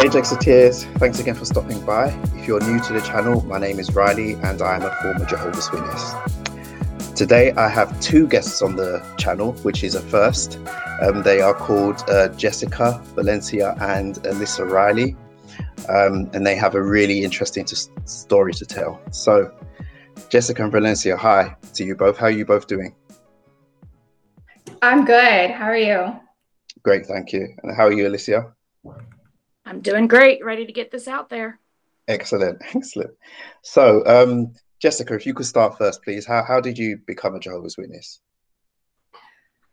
[0.00, 2.06] Hey Jexiteers, thanks again for stopping by.
[2.34, 5.26] If you're new to the channel, my name is Riley and I am a former
[5.26, 6.14] Jehovah's Witness.
[7.14, 10.58] Today I have two guests on the channel, which is a first.
[11.02, 15.18] Um, they are called uh, Jessica Valencia and Alyssa Riley,
[15.90, 19.02] um, and they have a really interesting to- story to tell.
[19.10, 19.54] So,
[20.30, 22.16] Jessica and Valencia, hi to you both.
[22.16, 22.94] How are you both doing?
[24.80, 25.50] I'm good.
[25.50, 26.18] How are you?
[26.84, 27.48] Great, thank you.
[27.62, 28.54] And how are you, Alicia?
[29.70, 30.44] I'm doing great.
[30.44, 31.60] Ready to get this out there.
[32.08, 33.12] Excellent, excellent.
[33.62, 36.26] So, um, Jessica, if you could start first, please.
[36.26, 38.20] How, how did you become a Jehovah's Witness?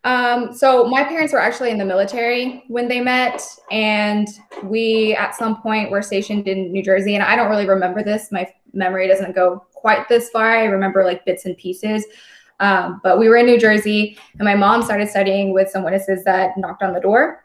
[0.04, 3.42] Um, so my parents were actually in the military when they met,
[3.72, 4.28] and
[4.62, 7.16] we at some point were stationed in New Jersey.
[7.16, 8.30] And I don't really remember this.
[8.30, 10.56] My memory doesn't go quite this far.
[10.56, 12.06] I remember like bits and pieces.
[12.60, 16.22] Um, but we were in New Jersey, and my mom started studying with some witnesses
[16.22, 17.42] that knocked on the door.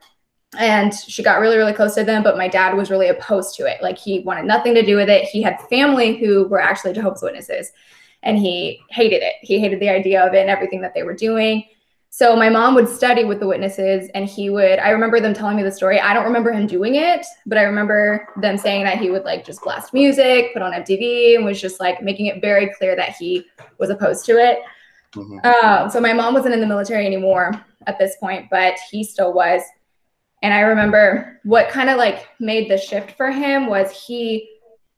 [0.58, 3.66] And she got really, really close to them, but my dad was really opposed to
[3.66, 3.82] it.
[3.82, 5.26] Like he wanted nothing to do with it.
[5.26, 7.72] He had family who were actually Jehovah's Witnesses,
[8.22, 9.34] and he hated it.
[9.42, 11.66] He hated the idea of it and everything that they were doing.
[12.16, 14.78] So my mom would study with the witnesses, and he would.
[14.78, 16.00] I remember them telling me the story.
[16.00, 19.44] I don't remember him doing it, but I remember them saying that he would like
[19.44, 23.16] just blast music, put on MTV, and was just like making it very clear that
[23.16, 23.48] he
[23.80, 24.60] was opposed to it.
[25.16, 25.40] Mm-hmm.
[25.44, 27.52] Uh, so my mom wasn't in the military anymore
[27.88, 29.64] at this point, but he still was.
[30.44, 34.50] And I remember what kind of like made the shift for him was he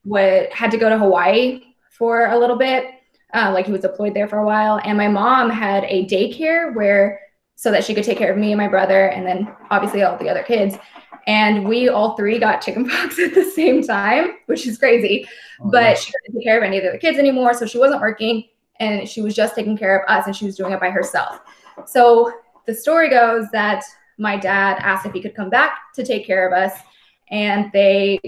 [0.04, 2.88] would had to go to Hawaii for a little bit,
[3.34, 4.82] uh, like he was deployed there for a while.
[4.84, 7.22] And my mom had a daycare where
[7.56, 10.18] so that she could take care of me and my brother, and then obviously all
[10.18, 10.76] the other kids.
[11.28, 15.26] And we all three got chickenpox at the same time, which is crazy.
[15.62, 16.04] Oh, but nice.
[16.04, 18.44] she couldn't take care of any of the kids anymore, so she wasn't working
[18.80, 21.40] and she was just taking care of us and she was doing it by herself.
[21.86, 22.32] So
[22.66, 23.84] the story goes that
[24.18, 26.80] my dad asked if he could come back to take care of us.
[27.30, 28.20] And they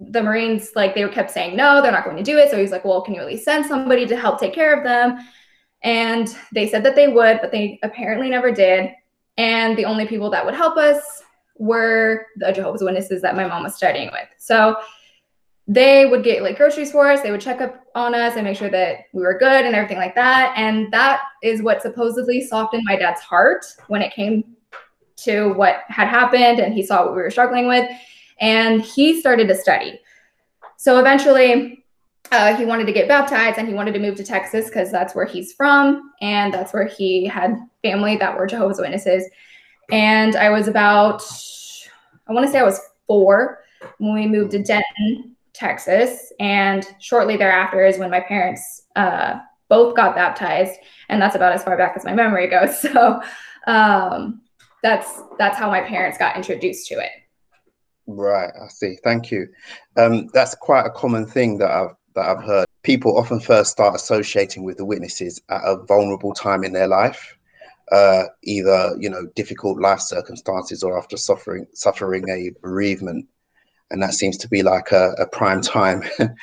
[0.00, 2.50] the marines like they were kept saying no they're not going to do it.
[2.50, 4.84] So he's like well can you at least send somebody to help take care of
[4.84, 5.18] them?
[5.82, 8.90] And they said that they would but they apparently never did.
[9.36, 11.22] And the only people that would help us
[11.58, 14.28] were the jehovah's witnesses that my mom was studying with.
[14.38, 14.76] So
[15.70, 17.20] they would get like groceries for us.
[17.20, 19.98] They would check up on us and make sure that we were good and everything
[19.98, 20.52] like that.
[20.56, 24.56] And that is what supposedly softened my dad's heart when it came
[25.24, 27.88] to what had happened and he saw what we were struggling with.
[28.40, 30.00] And he started to study.
[30.76, 31.84] So eventually,
[32.32, 35.14] uh, he wanted to get baptized and he wanted to move to Texas because that's
[35.14, 39.24] where he's from and that's where he had family that were Jehovah's Witnesses.
[39.90, 41.22] And I was about,
[42.28, 43.64] I want to say I was four
[43.98, 46.32] when we moved to Denton Texas.
[46.38, 50.78] And shortly thereafter is when my parents uh, both got baptized.
[51.08, 52.80] And that's about as far back as my memory goes.
[52.92, 53.20] So
[53.66, 54.40] um,
[54.82, 57.10] that's that's how my parents got introduced to it.
[58.06, 58.98] Right, I see.
[59.04, 59.48] Thank you.
[59.96, 62.66] Um, that's quite a common thing that I've that I've heard.
[62.82, 67.36] People often first start associating with the witnesses at a vulnerable time in their life,
[67.92, 73.26] uh, either you know difficult life circumstances or after suffering suffering a bereavement
[73.90, 76.02] and that seems to be like a, a prime time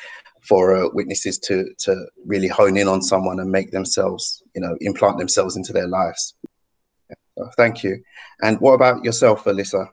[0.42, 4.78] for uh, witnesses to to really hone in on someone and make themselves, you know,
[4.82, 6.36] implant themselves into their lives.
[7.38, 8.04] So thank you.
[8.42, 9.90] And what about yourself, Alyssa?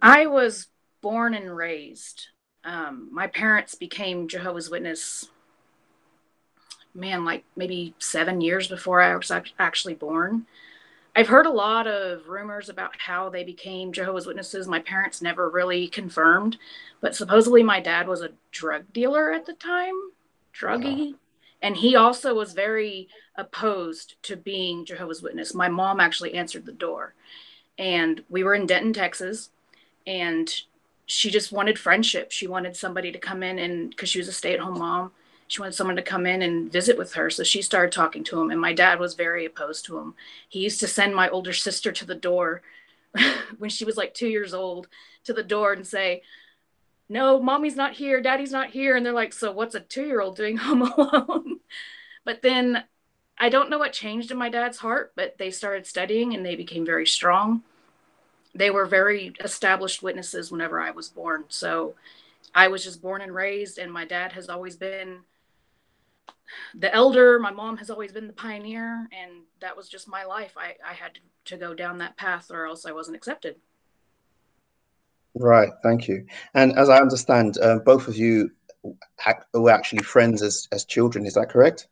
[0.00, 0.68] I was
[1.02, 2.28] born and raised.
[2.64, 5.28] Um, my parents became Jehovah's Witness,
[6.94, 10.46] man, like maybe seven years before I was actually born.
[11.16, 14.68] I've heard a lot of rumors about how they became Jehovah's Witnesses.
[14.68, 16.56] My parents never really confirmed,
[17.00, 19.94] but supposedly my dad was a drug dealer at the time,
[20.54, 21.12] druggy.
[21.12, 21.18] Wow.
[21.62, 23.08] And he also was very
[23.38, 25.54] opposed to being Jehovah's Witness.
[25.54, 27.14] My mom actually answered the door.
[27.78, 29.50] And we were in Denton, Texas,
[30.06, 30.52] and
[31.04, 32.32] she just wanted friendship.
[32.32, 35.12] She wanted somebody to come in and because she was a stay-at-home mom
[35.48, 37.30] she wanted someone to come in and visit with her.
[37.30, 40.14] So she started talking to him, and my dad was very opposed to him.
[40.48, 42.62] He used to send my older sister to the door
[43.58, 44.88] when she was like two years old
[45.24, 46.22] to the door and say,
[47.08, 48.96] No, mommy's not here, daddy's not here.
[48.96, 51.60] And they're like, So what's a two year old doing home alone?
[52.24, 52.82] but then
[53.38, 56.56] I don't know what changed in my dad's heart, but they started studying and they
[56.56, 57.62] became very strong.
[58.54, 61.44] They were very established witnesses whenever I was born.
[61.48, 61.94] So
[62.54, 65.18] I was just born and raised, and my dad has always been
[66.74, 67.38] the elder.
[67.38, 70.54] My mom has always been the pioneer, and that was just my life.
[70.56, 73.56] I, I had to, go down that path, or else I wasn't accepted.
[75.34, 75.70] Right.
[75.82, 76.26] Thank you.
[76.54, 78.50] And as I understand, uh, both of you
[79.52, 81.26] were actually friends as as children.
[81.26, 81.88] Is that correct?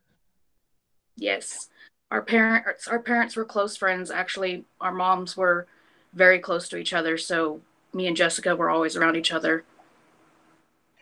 [1.16, 1.68] Yes.
[2.10, 4.10] Our parents our parents were close friends.
[4.10, 5.66] Actually, our moms were
[6.12, 7.18] very close to each other.
[7.18, 7.60] So
[7.92, 9.64] me and Jessica were always around each other.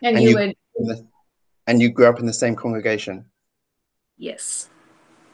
[0.01, 1.07] And, and you, you, would.
[1.67, 3.25] And you grew up in the same congregation.
[4.17, 4.69] Yes.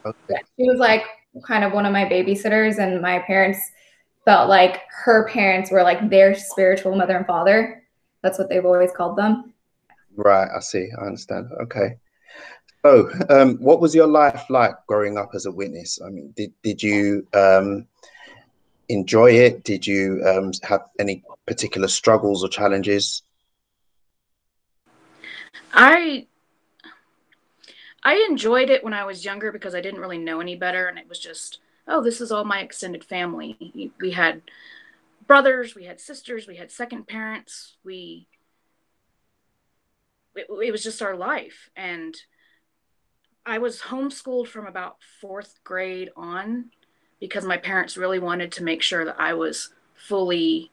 [0.04, 0.40] Okay.
[0.56, 1.04] She was like
[1.44, 3.58] kind of one of my babysitters, and my parents
[4.24, 7.82] felt like her parents were like their spiritual mother and father.
[8.22, 9.54] That's what they've always called them.
[10.16, 10.88] Right, I see.
[11.00, 11.48] I understand.
[11.62, 11.96] Okay.
[12.82, 16.00] So, um, what was your life like growing up as a witness?
[16.04, 17.86] I mean, did did you um,
[18.88, 19.64] enjoy it?
[19.64, 23.22] Did you um, have any particular struggles or challenges?
[25.74, 26.26] I
[28.02, 30.98] I enjoyed it when I was younger because I didn't really know any better, and
[30.98, 33.92] it was just, oh, this is all my extended family.
[34.00, 34.40] We had
[35.26, 38.26] brothers, we had sisters, we had second parents, we
[40.34, 42.16] it, it was just our life, and
[43.46, 46.70] I was homeschooled from about fourth grade on
[47.20, 50.70] because my parents really wanted to make sure that I was fully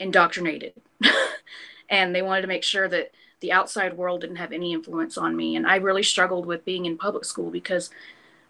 [0.00, 0.74] indoctrinated,
[1.88, 3.10] and they wanted to make sure that
[3.40, 5.56] the outside world didn't have any influence on me.
[5.56, 7.90] And I really struggled with being in public school because,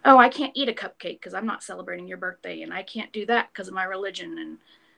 [0.05, 3.11] oh, I can't eat a cupcake because I'm not celebrating your birthday, and I can't
[3.11, 4.37] do that because of my religion.
[4.37, 4.57] And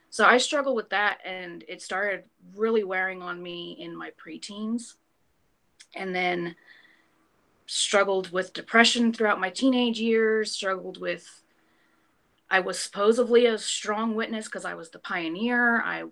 [0.09, 2.23] so I struggled with that, and it started
[2.55, 4.95] really wearing on me in my preteens.
[5.95, 6.55] And then
[7.67, 11.43] struggled with depression throughout my teenage years, struggled with
[12.49, 15.81] I was supposedly a strong witness because I was the pioneer.
[15.81, 16.05] I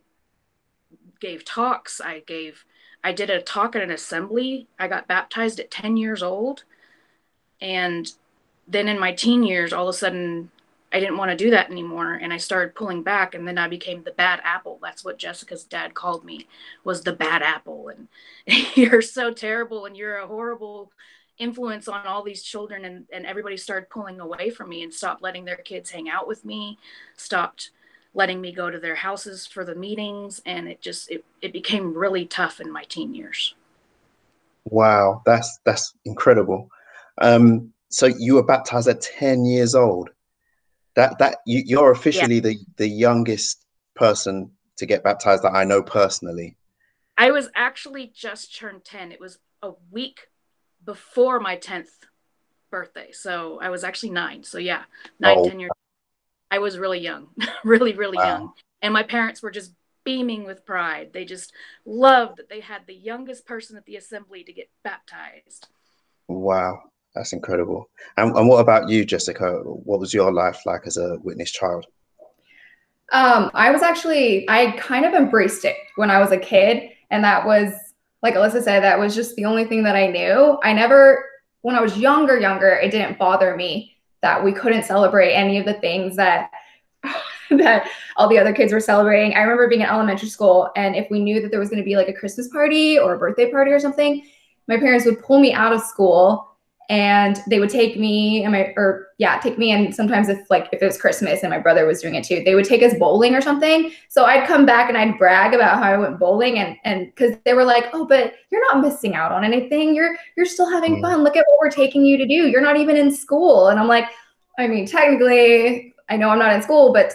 [1.20, 2.66] gave talks, I gave
[3.06, 4.68] I did a talk at an assembly.
[4.80, 6.64] I got baptized at 10 years old.
[7.62, 8.12] And
[8.68, 10.50] then in my teen years, all of a sudden,
[10.92, 12.16] I didn't want to do that anymore.
[12.16, 13.36] And I started pulling back.
[13.36, 14.80] And then I became the bad apple.
[14.82, 16.48] That's what Jessica's dad called me,
[16.84, 17.90] was the bad apple.
[17.90, 18.08] And
[18.76, 20.92] you're so terrible and you're a horrible
[21.38, 22.86] influence on all these children.
[22.86, 26.28] And, and everybody started pulling away from me and stopped letting their kids hang out
[26.28, 26.78] with me,
[27.18, 27.72] stopped
[28.16, 31.94] letting me go to their houses for the meetings and it just it, it became
[31.94, 33.54] really tough in my teen years
[34.66, 36.70] wow that's that's incredible
[37.22, 40.10] um so you were baptized at 10 years old
[40.96, 42.42] that that you, you're officially yeah.
[42.42, 43.66] the the youngest
[43.96, 46.56] person to get baptized that i know personally
[47.18, 50.28] i was actually just turned 10 it was a week
[50.86, 51.90] before my 10th
[52.72, 54.84] birthday so i was actually nine so yeah
[55.20, 55.48] nine oh.
[55.48, 55.72] 10 years
[56.52, 57.28] I was really young,
[57.64, 58.28] really, really wow.
[58.28, 58.54] young.
[58.82, 59.74] And my parents were just
[60.04, 61.12] beaming with pride.
[61.14, 61.52] They just
[61.86, 65.68] loved that they had the youngest person at the assembly to get baptized.
[66.28, 66.84] Wow,
[67.14, 67.90] that's incredible.
[68.16, 69.62] And, and what about you, Jessica?
[69.64, 71.88] What was your life like as a witness child?
[73.12, 76.92] Um, I was actually, I kind of embraced it when I was a kid.
[77.12, 77.74] And that was,
[78.26, 80.58] like Alyssa said, that was just the only thing that I knew.
[80.64, 81.26] I never,
[81.62, 85.66] when I was younger, younger, it didn't bother me that we couldn't celebrate any of
[85.66, 86.50] the things that
[87.52, 89.36] that all the other kids were celebrating.
[89.36, 91.86] I remember being in elementary school and if we knew that there was going to
[91.86, 94.26] be like a Christmas party or a birthday party or something,
[94.68, 96.55] my parents would pull me out of school
[96.90, 100.70] and they would take me and my or yeah take me and sometimes if like
[100.72, 102.94] if it was christmas and my brother was doing it too they would take us
[103.00, 103.92] bowling or something.
[104.10, 107.36] So i'd come back and i'd brag about how i went bowling and and because
[107.44, 109.96] they were like oh but you're not missing out on anything.
[109.96, 111.24] You're you're still having fun.
[111.24, 112.48] Look at what we're taking you to do.
[112.48, 113.70] You're not even in school.
[113.70, 114.06] And i'm like
[114.60, 117.14] i mean technically i know i'm not in school but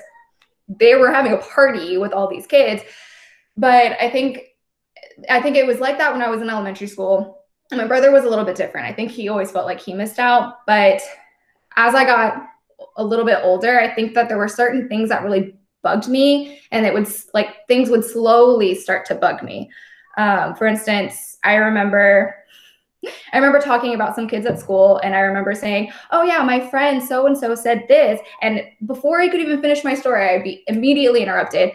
[0.68, 2.82] they were having a party with all these kids.
[3.56, 4.42] But i think
[5.28, 7.39] i think it was like that when i was in elementary school
[7.76, 8.86] my brother was a little bit different.
[8.86, 10.66] I think he always felt like he missed out.
[10.66, 11.00] But
[11.76, 12.48] as I got
[12.96, 16.60] a little bit older, I think that there were certain things that really bugged me
[16.72, 19.70] and it would like things would slowly start to bug me.
[20.18, 22.34] Um, for instance, I remember
[23.32, 26.68] I remember talking about some kids at school and I remember saying, Oh yeah, my
[26.68, 28.20] friend so and so said this.
[28.42, 31.72] And before I could even finish my story, I'd be immediately interrupted.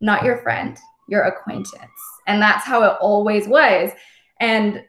[0.00, 0.76] Not your friend,
[1.08, 1.90] your acquaintance.
[2.26, 3.90] And that's how it always was.
[4.40, 4.84] And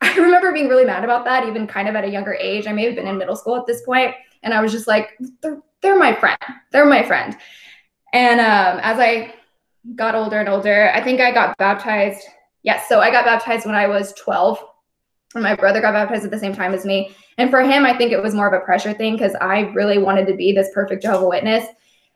[0.02, 2.66] I remember being really mad about that, even kind of at a younger age.
[2.66, 5.10] I may have been in middle school at this point, and I was just like,
[5.42, 6.38] they're, they're my friend.
[6.72, 7.36] They're my friend.
[8.12, 9.34] And um, as I
[9.94, 12.22] got older and older, I think I got baptized.
[12.62, 14.58] Yes, so I got baptized when I was 12.
[15.34, 17.14] And my brother got baptized at the same time as me.
[17.38, 19.98] And for him, I think it was more of a pressure thing because I really
[19.98, 21.66] wanted to be this perfect Jehovah Witness.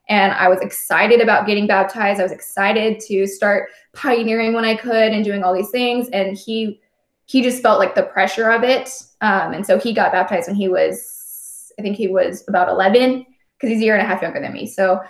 [0.08, 2.20] And I was excited about getting baptized.
[2.20, 6.08] I was excited to start pioneering when I could and doing all these things.
[6.10, 6.80] And he
[7.26, 8.90] he just felt like the pressure of it.
[9.20, 13.26] Um, and so he got baptized when he was, I think he was about 11
[13.56, 14.66] because he's a year and a half younger than me.
[14.66, 15.00] So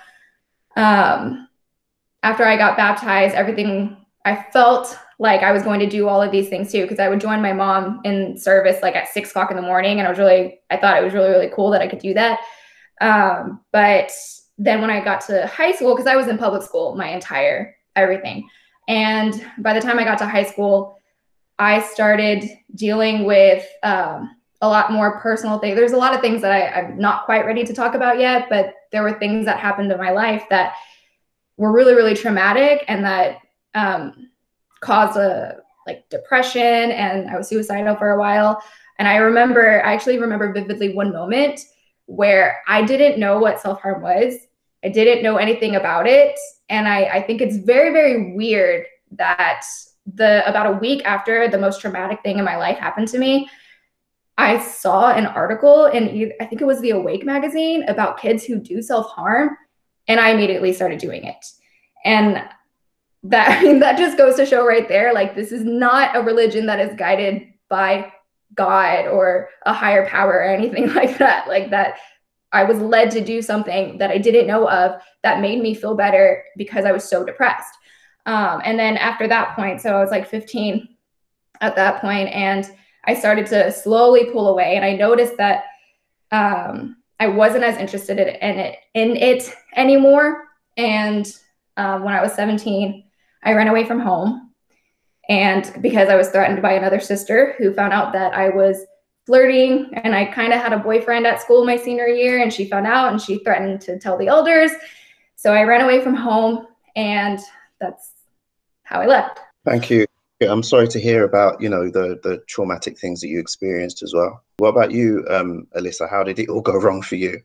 [0.76, 1.49] um,
[2.23, 6.33] after I got baptized, everything, I felt like I was going to do all of
[6.33, 9.50] these things too because I would join my mom in service like at six o'clock
[9.50, 9.99] in the morning.
[9.99, 12.14] And I was really, I thought it was really, really cool that I could do
[12.14, 12.40] that.
[13.00, 14.11] Um, but
[14.56, 17.76] then when I got to high school, because I was in public school my entire
[17.97, 18.49] everything.
[18.88, 20.93] And by the time I got to high school,
[21.58, 22.44] I started
[22.75, 25.76] dealing with um, a lot more personal things.
[25.76, 28.49] There's a lot of things that I, I'm not quite ready to talk about yet,
[28.49, 30.75] but there were things that happened in my life that
[31.56, 33.38] were really, really traumatic and that
[33.75, 34.30] um,
[34.80, 36.62] caused a like depression.
[36.62, 38.62] And I was suicidal for a while.
[38.99, 41.61] And I remember, I actually remember vividly one moment
[42.06, 44.34] where I didn't know what self harm was.
[44.84, 46.38] I didn't know anything about it.
[46.68, 49.62] And I, I think it's very, very weird that
[50.06, 53.49] the about a week after the most traumatic thing in my life happened to me,
[54.37, 58.58] I saw an article in I think it was the Awake magazine about kids who
[58.58, 59.56] do self harm,
[60.08, 61.44] and I immediately started doing it.
[62.04, 62.42] And
[63.25, 66.23] that I mean that just goes to show right there, like this is not a
[66.23, 68.12] religion that is guided by
[68.54, 71.49] God or a higher power or anything like that.
[71.49, 71.99] Like that,
[72.52, 75.94] I was led to do something that I didn't know of that made me feel
[75.94, 77.75] better because I was so depressed.
[78.26, 80.88] Um, and then after that point, so I was like 15
[81.60, 82.70] at that point, and
[83.04, 84.76] I started to slowly pull away.
[84.76, 85.64] And I noticed that
[86.32, 90.44] um, I wasn't as interested in it in it anymore.
[90.76, 91.30] And
[91.76, 93.04] um, when I was 17,
[93.42, 94.44] I ran away from home
[95.28, 98.84] and because I was threatened by another sister who found out that I was
[99.26, 102.68] flirting and I kind of had a boyfriend at school my senior year and she
[102.68, 104.70] found out and she threatened to tell the elders.
[105.36, 107.38] So I ran away from home and
[107.80, 108.12] that's
[108.84, 109.40] how I left.
[109.64, 110.06] Thank you.
[110.40, 114.12] I'm sorry to hear about, you know, the the traumatic things that you experienced as
[114.14, 114.42] well.
[114.58, 116.08] What about you, um, Alyssa?
[116.08, 117.40] How did it all go wrong for you?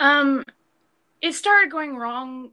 [0.00, 0.44] Um,
[1.20, 2.50] it started going wrong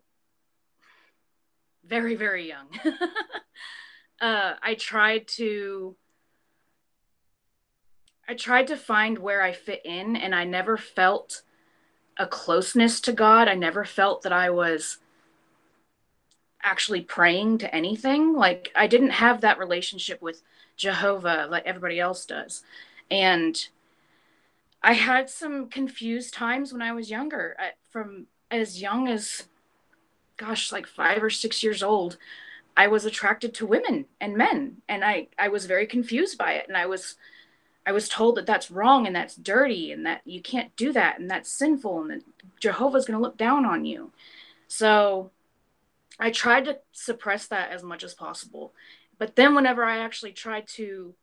[1.88, 2.68] very, very young.
[4.22, 5.96] uh, I tried to
[8.28, 11.44] I tried to find where I fit in and I never felt
[12.18, 13.48] a closeness to God.
[13.48, 14.98] I never felt that I was
[16.66, 18.34] actually praying to anything.
[18.34, 20.42] Like I didn't have that relationship with
[20.76, 22.64] Jehovah like everybody else does.
[23.10, 23.68] And
[24.84, 27.56] I had some confused times when I was younger.
[27.58, 29.44] I, from as young as
[30.38, 32.18] gosh, like five or six years old,
[32.76, 36.68] I was attracted to women and men, and I I was very confused by it,
[36.68, 37.16] and I was
[37.86, 41.20] I was told that that's wrong and that's dirty and that you can't do that
[41.20, 42.24] and that's sinful and that
[42.60, 44.12] Jehovah's going to look down on you.
[44.68, 45.32] So
[46.20, 48.74] I tried to suppress that as much as possible.
[49.18, 51.16] But then whenever I actually tried to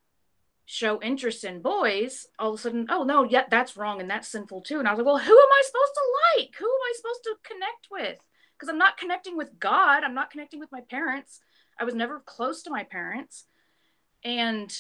[0.67, 4.29] show interest in boys, all of a sudden, oh no, yeah, that's wrong and that's
[4.29, 4.79] sinful too.
[4.79, 6.55] And I was like, well, who am I supposed to like?
[6.59, 8.19] Who am I supposed to connect with?
[8.63, 10.05] because I'm not connecting with God.
[10.05, 11.41] I'm not connecting with my parents.
[11.81, 13.47] I was never close to my parents.
[14.23, 14.73] And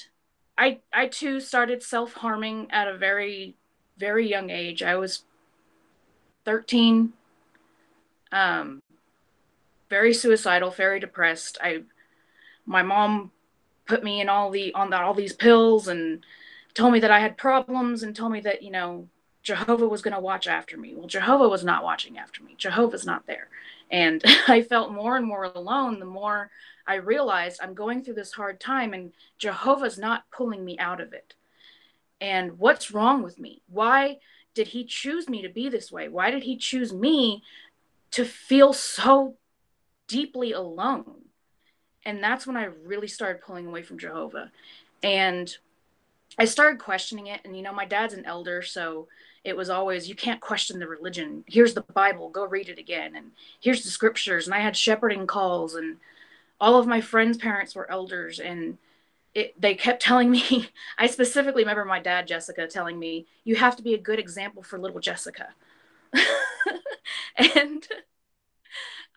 [0.56, 3.56] I I too started self-harming at a very
[3.98, 4.84] very young age.
[4.84, 5.24] I was
[6.44, 7.12] 13
[8.30, 8.80] um
[9.92, 11.58] very suicidal, very depressed.
[11.60, 11.82] I
[12.64, 13.30] my mom
[13.86, 16.24] put me in all the on the, all these pills and
[16.72, 19.06] told me that I had problems and told me that, you know,
[19.42, 20.94] Jehovah was going to watch after me.
[20.94, 22.54] Well, Jehovah was not watching after me.
[22.56, 23.48] Jehovah's not there.
[23.90, 26.50] And I felt more and more alone the more
[26.86, 31.12] I realized I'm going through this hard time and Jehovah's not pulling me out of
[31.12, 31.34] it.
[32.18, 33.60] And what's wrong with me?
[33.68, 34.20] Why
[34.54, 36.08] did he choose me to be this way?
[36.08, 37.42] Why did he choose me
[38.12, 39.36] to feel so
[40.12, 41.22] deeply alone?
[42.04, 44.50] And that's when I really started pulling away from Jehovah.
[45.02, 45.56] And
[46.38, 47.40] I started questioning it.
[47.44, 48.62] And, you know, my dad's an elder.
[48.62, 49.08] So
[49.44, 53.16] it was always you can't question the religion here's the bible go read it again
[53.16, 55.96] and here's the scriptures and i had shepherding calls and
[56.60, 58.78] all of my friends parents were elders and
[59.34, 63.76] it, they kept telling me i specifically remember my dad jessica telling me you have
[63.76, 65.48] to be a good example for little jessica
[67.36, 67.88] and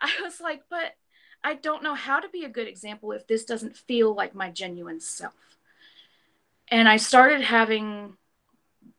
[0.02, 0.96] i was like but
[1.44, 4.50] i don't know how to be a good example if this doesn't feel like my
[4.50, 5.34] genuine self.
[6.70, 8.18] And i started having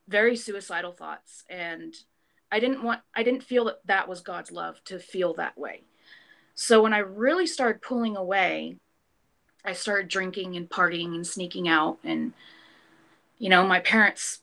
[0.09, 1.95] very suicidal thoughts and
[2.53, 5.83] i didn't want i didn't feel that that was god's love to feel that way.
[6.55, 8.77] So when i really started pulling away
[9.65, 11.99] i started drinking and partying and sneaking out.
[12.05, 12.33] And
[13.39, 14.41] you know my parents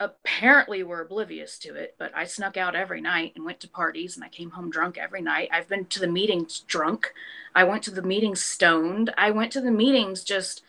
[0.00, 4.16] apparently were oblivious to it but i snuck out every night and went to parties
[4.16, 7.12] and i came home drunk every night i've been to the meetings drunk
[7.54, 10.62] i went to the meetings stoned i went to the meetings just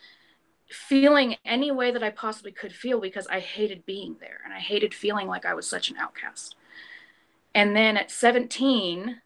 [0.71, 4.59] feeling any way that I possibly could feel because I hated being there and I
[4.59, 6.55] hated feeling like I was such an outcast.
[7.53, 9.21] And then at 17,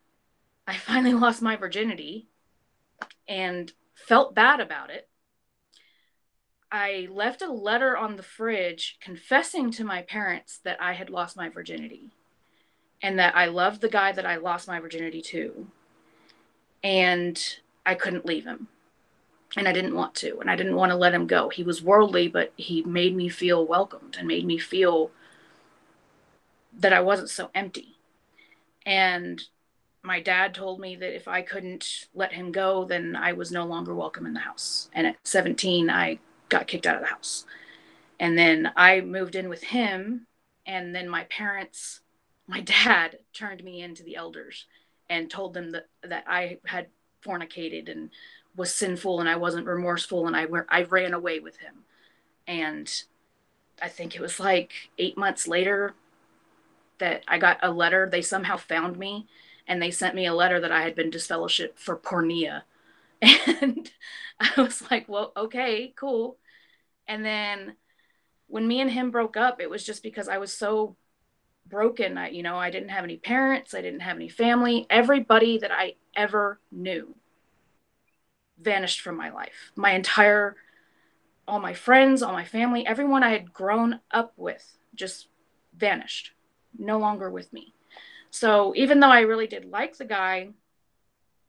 [0.68, 2.28] I finally lost my virginity
[3.28, 5.08] and felt bad about it.
[6.72, 11.38] I left a letter on the fridge confessing to my parents that I had lost
[11.38, 12.12] my virginity.
[13.02, 15.68] and that I loved the guy that I lost my virginity to.
[16.84, 17.42] And
[17.86, 18.68] I couldn't leave him.
[19.58, 20.40] And I didn't want to.
[20.40, 21.50] And I didn't want to let him go.
[21.50, 25.12] He was worldly, but he made me feel welcomed and made me feel
[26.78, 27.98] that I wasn't so empty.
[28.86, 29.42] And
[30.04, 33.66] my dad told me that if I couldn't let him go, then I was no
[33.66, 34.90] longer welcome in the house.
[34.94, 37.46] And at 17, I got kicked out of the house.
[38.20, 40.28] And then I moved in with him.
[40.66, 42.02] And then my parents,
[42.48, 44.66] my dad turned me into the elders
[45.10, 46.88] and told them that, that I had
[47.24, 48.10] fornicated and
[48.56, 50.28] was sinful and I wasn't remorseful.
[50.28, 51.84] And I, I ran away with him.
[52.48, 52.92] And
[53.82, 55.94] I think it was like eight months later
[57.00, 58.08] that I got a letter.
[58.10, 59.28] They somehow found me
[59.68, 62.64] and they sent me a letter that I had been disfellowshipped for porneia.
[63.62, 63.90] And
[64.40, 66.38] I was like, well, okay, cool.
[67.08, 67.76] And then
[68.48, 70.96] when me and him broke up, it was just because I was so
[71.68, 72.18] broken.
[72.18, 74.86] I, you know, I didn't have any parents, I didn't have any family.
[74.90, 77.16] Everybody that I ever knew
[78.60, 79.72] vanished from my life.
[79.76, 80.56] My entire,
[81.48, 85.28] all my friends, all my family, everyone I had grown up with just
[85.76, 86.32] vanished,
[86.78, 87.74] no longer with me.
[88.30, 90.50] So even though I really did like the guy,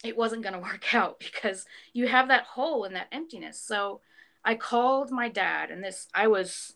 [0.06, 3.60] it wasn't going to work out because you have that hole and that emptiness.
[3.60, 4.00] So
[4.44, 6.74] I called my dad, and this, I was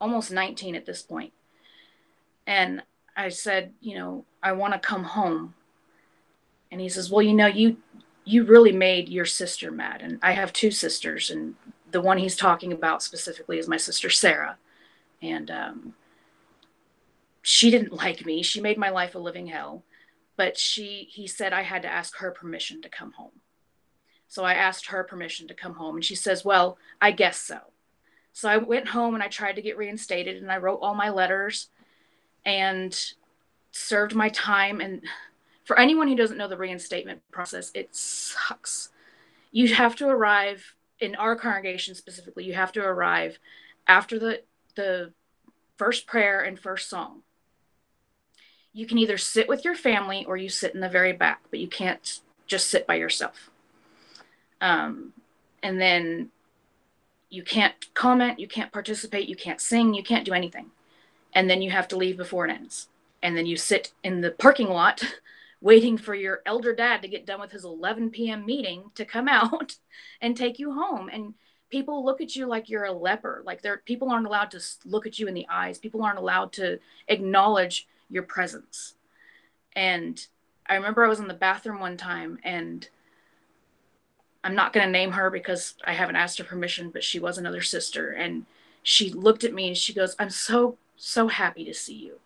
[0.00, 1.32] almost 19 at this point.
[2.46, 2.82] And
[3.16, 5.54] I said, you know, I want to come home.
[6.70, 7.76] And he says, well, you know, you,
[8.24, 10.00] you really made your sister mad.
[10.00, 11.54] And I have two sisters, and
[11.90, 14.56] the one he's talking about specifically is my sister Sarah.
[15.20, 15.94] And um,
[17.42, 18.42] she didn't like me.
[18.42, 19.82] She made my life a living hell.
[20.42, 23.42] But she he said I had to ask her permission to come home.
[24.26, 27.60] So I asked her permission to come home and she says, "Well, I guess so."
[28.32, 31.10] So I went home and I tried to get reinstated and I wrote all my
[31.10, 31.68] letters
[32.44, 32.92] and
[33.70, 35.02] served my time and
[35.62, 38.88] for anyone who doesn't know the reinstatement process, it sucks.
[39.52, 43.38] You have to arrive in our congregation specifically, you have to arrive
[43.86, 44.42] after the
[44.74, 45.12] the
[45.76, 47.22] first prayer and first song
[48.72, 51.60] you can either sit with your family or you sit in the very back, but
[51.60, 53.50] you can't just sit by yourself.
[54.60, 55.12] Um,
[55.62, 56.30] and then
[57.28, 60.70] you can't comment, you can't participate, you can't sing, you can't do anything.
[61.34, 62.88] And then you have to leave before it ends.
[63.22, 65.02] And then you sit in the parking lot
[65.60, 68.44] waiting for your elder dad to get done with his 11 p.m.
[68.44, 69.76] meeting to come out
[70.20, 71.08] and take you home.
[71.12, 71.34] And
[71.70, 73.42] people look at you like you're a leper.
[73.44, 75.78] Like there, people aren't allowed to look at you in the eyes.
[75.78, 78.94] People aren't allowed to acknowledge your presence.
[79.74, 80.24] And
[80.66, 82.86] I remember I was in the bathroom one time and
[84.44, 87.38] I'm not going to name her because I haven't asked her permission, but she was
[87.38, 88.10] another sister.
[88.10, 88.44] And
[88.82, 92.18] she looked at me and she goes, I'm so, so happy to see you.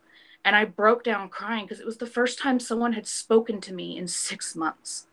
[0.44, 3.74] And I broke down crying because it was the first time someone had spoken to
[3.74, 5.06] me in six months.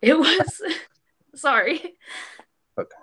[0.00, 0.62] It was,
[1.34, 1.94] sorry.
[2.78, 2.96] Okay.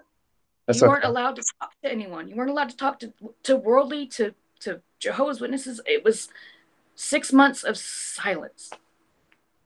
[0.66, 2.28] That's you weren't allowed to talk to anyone.
[2.28, 6.30] You weren't allowed to talk to, to worldly, to to Jehovah's Witnesses, it was
[6.96, 8.70] six months of silence.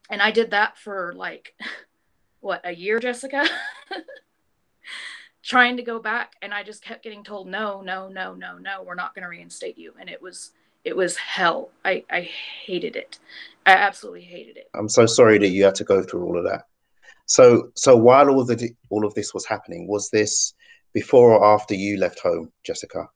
[0.10, 1.54] And I did that for like,
[2.40, 3.46] what, a year, Jessica?
[5.44, 6.34] Trying to go back.
[6.42, 9.30] And I just kept getting told, no, no, no, no, no, we're not going to
[9.30, 9.94] reinstate you.
[10.00, 10.52] And it was,
[10.84, 11.70] it was hell.
[11.86, 13.20] I, I hated it.
[13.66, 14.70] I absolutely hated it.
[14.74, 16.64] I'm so sorry that you had to go through all of that.
[17.26, 20.56] So, so while all the all of this was happening, was this
[20.94, 23.08] before or after you left home, Jessica?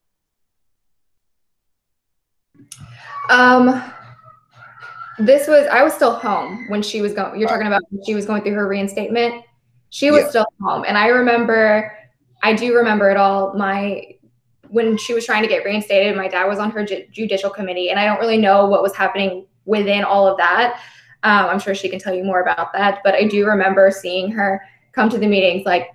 [3.30, 3.94] Um,
[5.20, 7.40] this was I was still home when she was going.
[7.40, 9.44] You're talking about she was going through her reinstatement.
[9.90, 10.30] She was yeah.
[10.30, 11.96] still home, and I remember,
[12.42, 13.54] I do remember it all.
[13.54, 14.16] My
[14.70, 17.90] when she was trying to get reinstated, my dad was on her ju- judicial committee,
[17.90, 20.80] and I don't really know what was happening within all of that.
[21.22, 24.32] Um, I'm sure she can tell you more about that, but I do remember seeing
[24.32, 24.62] her
[24.94, 25.90] come to the meetings like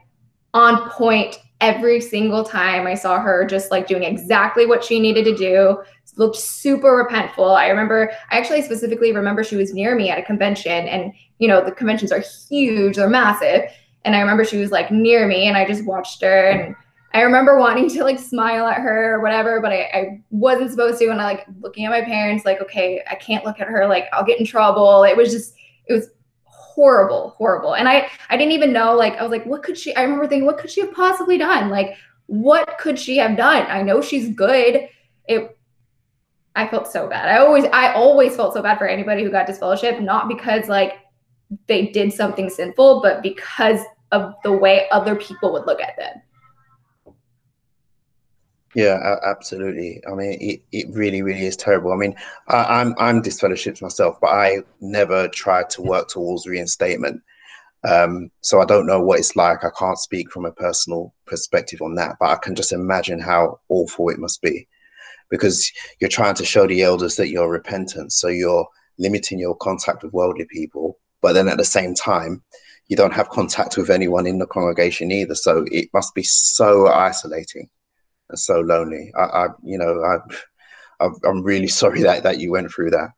[0.55, 5.25] on point every single time I saw her, just like doing exactly what she needed
[5.25, 5.83] to do,
[6.17, 7.57] looked super repentful.
[7.57, 11.49] I remember, I actually specifically remember she was near me at a convention, and you
[11.49, 13.71] know, the conventions are huge, they're massive.
[14.05, 16.51] And I remember she was like near me, and I just watched her.
[16.51, 16.75] And
[17.15, 20.99] I remember wanting to like smile at her or whatever, but I, I wasn't supposed
[20.99, 21.11] to.
[21.11, 24.07] And I like looking at my parents, like, okay, I can't look at her, like,
[24.13, 25.05] I'll get in trouble.
[25.05, 25.55] It was just,
[25.87, 26.09] it was
[26.79, 27.75] horrible, horrible.
[27.75, 30.29] And I, I didn't even know, like, I was like, what could she, I remember
[30.29, 31.71] thinking, what could she have possibly done?
[31.71, 33.67] Like, what could she have done?
[33.69, 34.89] I know she's good.
[35.27, 35.59] It
[36.55, 37.29] I felt so bad.
[37.29, 40.99] I always I always felt so bad for anybody who got disfellowship, not because like
[41.67, 43.81] they did something sinful, but because
[44.13, 46.21] of the way other people would look at them.
[48.79, 50.01] Yeah, absolutely.
[50.07, 51.93] I mean, it, it really, really is terrible.
[51.93, 52.15] I mean,
[52.47, 57.21] I, am I'm, I'm myself, but I never tried to work towards reinstatement.
[57.83, 59.65] Um, so I don't know what it's like.
[59.65, 63.59] I can't speak from a personal perspective on that, but I can just imagine how
[63.69, 64.69] awful it must be
[65.29, 68.13] because you're trying to show the elders that you're repentant.
[68.13, 72.45] So you're limiting your contact with worldly people, but then at the same time,
[72.87, 75.35] you don't have contact with anyone in the congregation either.
[75.35, 77.69] So it must be so isolating
[78.29, 79.13] and so lonely.
[79.17, 80.03] I, I you know,
[81.01, 83.11] I, I'm really sorry that that you went through that.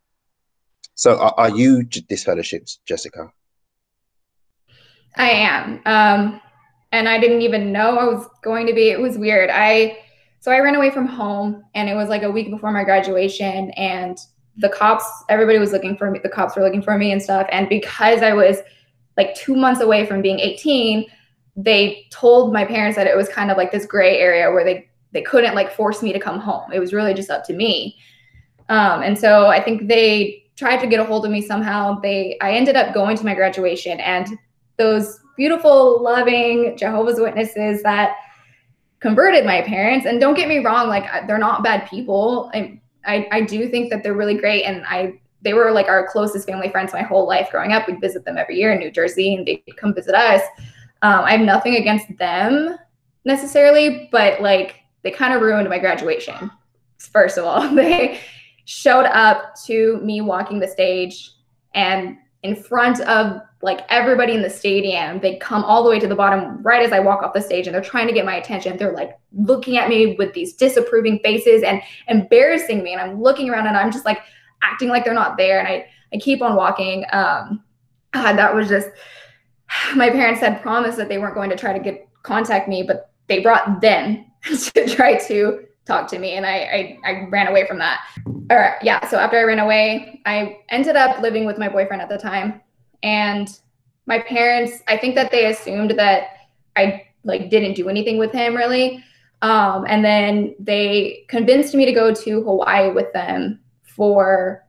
[0.95, 3.33] So are, are you disfellowshipped, Jessica?
[5.17, 5.81] I am.
[5.87, 6.41] Um,
[6.93, 8.91] and I didn't even know I was going to be.
[8.91, 9.51] It was weird.
[9.51, 9.99] I
[10.41, 13.71] so I ran away from home and it was like a week before my graduation
[13.73, 14.19] and
[14.57, 17.47] the cops everybody was looking for me the cops were looking for me and stuff
[17.53, 18.59] and because I was
[19.17, 21.07] like 2 months away from being 18
[21.57, 24.90] they told my parents that it was kind of like this gray area where they
[25.13, 26.73] they couldn't like force me to come home.
[26.73, 27.99] It was really just up to me.
[28.69, 32.01] Um, and so I think they tried to get a hold of me somehow.
[32.01, 34.29] They I ended up going to my graduation and
[34.77, 38.17] those beautiful, loving Jehovah's Witnesses that
[39.01, 40.07] converted my parents.
[40.07, 42.51] And don't get me wrong, like they're not bad people.
[42.53, 44.65] I, I, I do think that they're really great.
[44.65, 47.87] And I, they were like our closest family friends my whole life growing up.
[47.87, 50.43] We'd visit them every year in New Jersey and they'd come visit us.
[51.03, 52.77] Um, I have nothing against them
[53.25, 56.51] necessarily, but like they kind of ruined my graduation.
[56.99, 58.21] First of all, they
[58.65, 61.33] showed up to me walking the stage
[61.75, 66.07] and in front of like everybody in the stadium, they come all the way to
[66.07, 68.37] the bottom right as I walk off the stage and they're trying to get my
[68.37, 68.77] attention.
[68.79, 72.93] They're like looking at me with these disapproving faces and embarrassing me.
[72.93, 74.21] And I'm looking around and I'm just like
[74.63, 75.59] acting like they're not there.
[75.59, 77.05] And I, I keep on walking.
[77.13, 77.63] Um,
[78.13, 78.89] God, that was just,
[79.95, 83.11] my parents had promised that they weren't going to try to get contact me, but
[83.29, 84.25] they brought them
[84.75, 88.01] to try to talk to me and I, I, I ran away from that.
[88.51, 92.09] Or yeah so after i ran away i ended up living with my boyfriend at
[92.09, 92.61] the time
[93.05, 93.49] and
[94.07, 96.31] my parents i think that they assumed that
[96.77, 99.05] i like didn't do anything with him really.
[99.43, 104.67] Um, and then they convinced me to go to hawaii with them for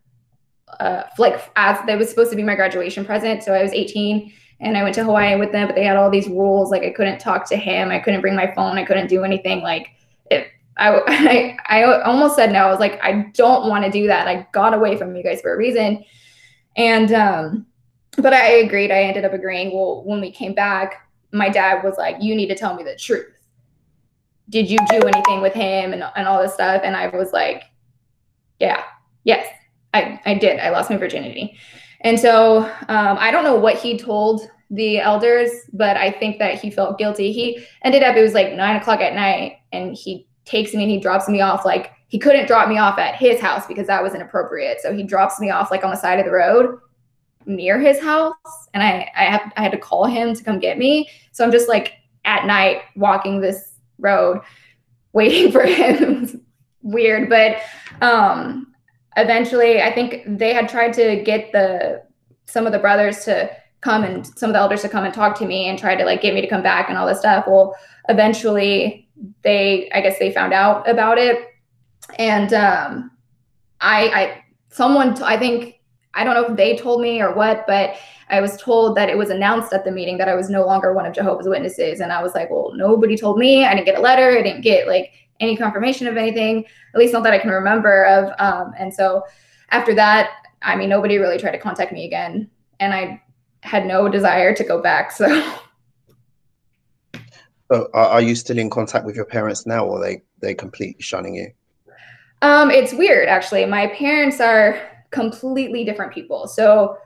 [0.80, 4.32] uh, like as that was supposed to be my graduation present so i was 18
[4.62, 6.70] and I went to Hawaii with them, but they had all these rules.
[6.70, 7.90] Like I couldn't talk to him.
[7.90, 8.78] I couldn't bring my phone.
[8.78, 9.62] I couldn't do anything.
[9.62, 9.88] Like
[10.30, 10.48] it,
[10.78, 11.02] I,
[11.68, 12.68] I, I almost said no.
[12.68, 14.28] I was like, I don't want to do that.
[14.28, 16.06] I got away from you guys for a reason.
[16.78, 17.66] And, um,
[18.18, 18.92] but I agreed.
[18.92, 19.74] I ended up agreeing.
[19.74, 22.96] Well, when we came back, my dad was like, you need to tell me the
[22.96, 23.34] truth.
[24.50, 26.82] Did you do anything with him and, and all this stuff?
[26.84, 27.64] And I was like,
[28.60, 28.84] yeah,
[29.24, 29.48] yes,
[29.94, 30.60] I, I did.
[30.60, 31.58] I lost my virginity.
[32.04, 36.60] And so um, I don't know what he told the elders, but I think that
[36.60, 37.32] he felt guilty.
[37.32, 40.92] He ended up, it was like nine o'clock at night, and he takes me and
[40.92, 41.66] he drops me off.
[41.66, 44.82] Like he couldn't drop me off at his house because that was inappropriate.
[44.82, 46.80] So he drops me off like on the side of the road
[47.46, 48.34] near his house.
[48.74, 51.10] And I, I, have, I had to call him to come get me.
[51.32, 51.94] So I'm just like
[52.26, 54.42] at night walking this road
[55.14, 56.42] waiting for him.
[56.82, 57.30] Weird.
[57.30, 57.58] But
[58.02, 58.71] um,
[59.18, 62.02] eventually i think they had tried to get the
[62.46, 63.50] some of the brothers to
[63.82, 66.06] come and some of the elders to come and talk to me and try to
[66.06, 67.46] like get me to come back and all this stuff.
[67.48, 67.76] Well
[68.10, 69.08] eventually
[69.44, 71.48] they i guess they found out about it.
[72.18, 73.12] And um
[73.82, 75.76] i i someone t- I think
[76.14, 77.96] i don't know if they told me or what but
[78.30, 80.94] i was told that it was announced at the meeting that i was no longer
[80.94, 82.00] one of jehovah's witnesses.
[82.00, 83.66] And i was like well nobody told me.
[83.66, 84.38] I didn't get a letter.
[84.38, 88.06] I didn't get like any confirmation of anything, at least not that I can remember
[88.06, 88.32] of.
[88.40, 89.24] Um, and so
[89.72, 90.30] after that,
[90.62, 92.50] I mean, nobody really tried to contact me again,
[92.80, 93.22] and I
[93.64, 95.12] had no desire to go back.
[95.12, 95.58] So.
[97.72, 101.36] So are you still in contact with your parents now, or they they completely shunning
[101.36, 101.52] you?
[102.42, 103.66] Um, it's weird actually.
[103.66, 104.78] My parents are
[105.12, 106.48] completely different people.
[106.48, 106.98] So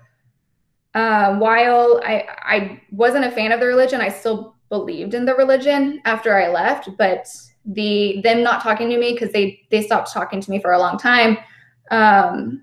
[0.95, 5.35] uh, while I I wasn't a fan of the religion, I still believed in the
[5.35, 6.89] religion after I left.
[6.97, 7.27] But
[7.65, 10.79] the them not talking to me because they they stopped talking to me for a
[10.79, 11.37] long time
[11.91, 12.61] um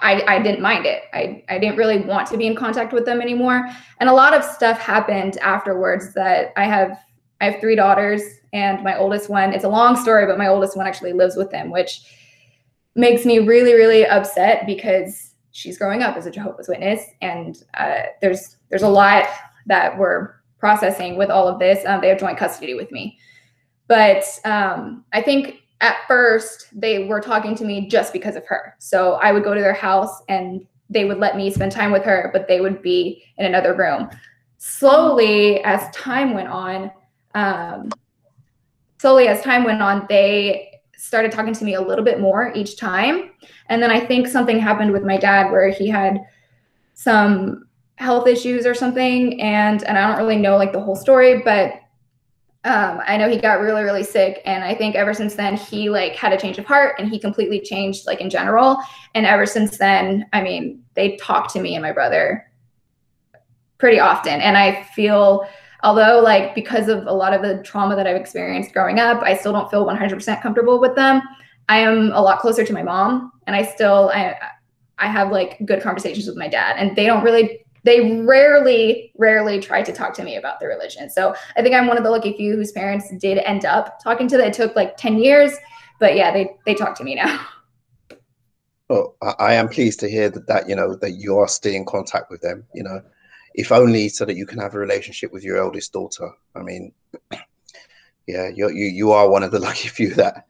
[0.00, 1.02] I, I didn't mind it.
[1.12, 3.68] I, I didn't really want to be in contact with them anymore.
[3.98, 6.98] And a lot of stuff happened afterwards that I have
[7.40, 10.76] I have three daughters and my oldest one, it's a long story, but my oldest
[10.76, 12.02] one actually lives with them, which
[12.94, 17.02] makes me really, really upset because she's growing up as a Jehovah's Witness.
[17.22, 19.28] And uh, there's there's a lot
[19.66, 21.84] that we're processing with all of this.
[21.86, 23.18] Um, they have joint custody with me.
[23.88, 28.74] But um, I think at first they were talking to me just because of her.
[28.78, 32.04] So I would go to their house and they would let me spend time with
[32.04, 34.08] her, but they would be in another room.
[34.58, 36.90] Slowly, as time went on,
[37.34, 37.90] um,
[38.98, 42.76] slowly as time went on, they started talking to me a little bit more each
[42.76, 43.30] time.
[43.68, 46.18] And then I think something happened with my dad where he had
[46.94, 51.42] some health issues or something and and I don't really know like the whole story,
[51.42, 51.74] but
[52.64, 54.42] um, I know he got really, really sick.
[54.44, 57.18] And I think ever since then, he like had a change of heart and he
[57.18, 58.78] completely changed like in general.
[59.14, 62.50] And ever since then, I mean, they talk to me and my brother
[63.78, 64.40] pretty often.
[64.40, 65.48] And I feel,
[65.84, 69.36] although like because of a lot of the trauma that I've experienced growing up, I
[69.36, 71.22] still don't feel 100% comfortable with them.
[71.68, 74.34] I am a lot closer to my mom and I still, I,
[74.98, 79.60] I have like good conversations with my dad and they don't really they rarely, rarely
[79.60, 81.08] try to talk to me about their religion.
[81.08, 84.28] So I think I'm one of the lucky few whose parents did end up talking
[84.28, 84.48] to them.
[84.48, 85.52] It took like 10 years,
[85.98, 87.40] but yeah, they, they talk to me now.
[88.90, 91.84] Well, I am pleased to hear that, that, you know, that you are still in
[91.84, 93.02] contact with them, you know,
[93.52, 96.30] if only so that you can have a relationship with your eldest daughter.
[96.56, 96.94] I mean,
[98.26, 100.46] yeah, you you, you are one of the lucky few that,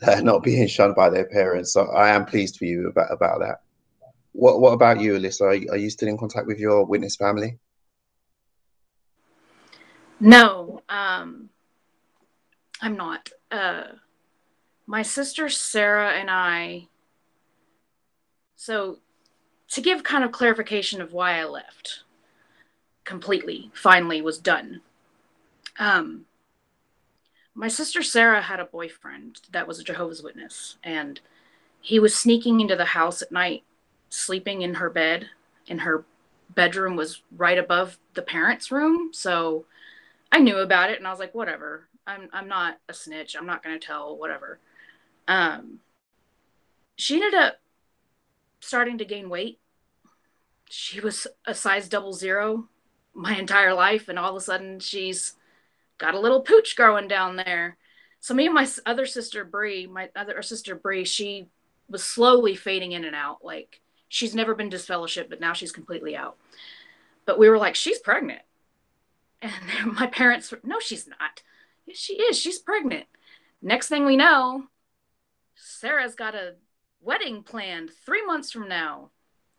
[0.00, 1.72] that are not being shunned by their parents.
[1.72, 3.60] So I am pleased for you about, about that.
[4.36, 5.40] What What about you, Alyssa?
[5.40, 7.58] Are are you still in contact with your witness family?
[10.20, 11.48] No, um,
[12.82, 13.30] I'm not.
[13.50, 13.84] Uh,
[14.86, 16.88] my sister Sarah and I.
[18.56, 18.98] So,
[19.68, 22.02] to give kind of clarification of why I left
[23.04, 24.82] completely, finally was done.
[25.78, 26.26] Um,
[27.54, 31.20] my sister Sarah had a boyfriend that was a Jehovah's Witness, and
[31.80, 33.62] he was sneaking into the house at night
[34.08, 35.28] sleeping in her bed
[35.68, 36.04] and her
[36.54, 39.10] bedroom was right above the parents' room.
[39.12, 39.66] So
[40.30, 41.88] I knew about it and I was like, whatever.
[42.06, 43.36] I'm I'm not a snitch.
[43.36, 44.58] I'm not gonna tell, whatever.
[45.26, 45.80] Um
[46.96, 47.56] she ended up
[48.60, 49.58] starting to gain weight.
[50.68, 52.68] She was a size double zero
[53.14, 55.34] my entire life, and all of a sudden she's
[55.98, 57.76] got a little pooch growing down there.
[58.20, 61.48] So me and my other sister Bree, my other sister Bree, she
[61.88, 63.44] was slowly fading in and out.
[63.44, 66.36] Like she's never been disfellowshipped, but now she's completely out.
[67.24, 68.42] But we were like, she's pregnant.
[69.42, 69.52] And
[69.94, 71.42] my parents were, no, she's not.
[71.86, 72.38] Yes, she is.
[72.38, 73.06] She's pregnant.
[73.62, 74.64] Next thing we know,
[75.54, 76.54] Sarah's got a
[77.00, 79.10] wedding planned three months from now.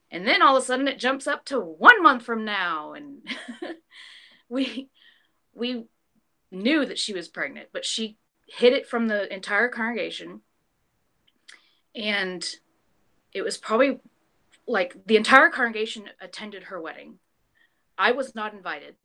[0.10, 2.94] And then all of a sudden it jumps up to one month from now.
[2.94, 3.28] And
[4.50, 4.90] we
[5.54, 5.86] we
[6.52, 10.42] knew that she was pregnant, but she hid it from the entire congregation.
[11.96, 12.48] And
[13.34, 14.00] it was probably
[14.68, 17.20] like the entire congregation attended her wedding.
[17.98, 18.96] I was not invited.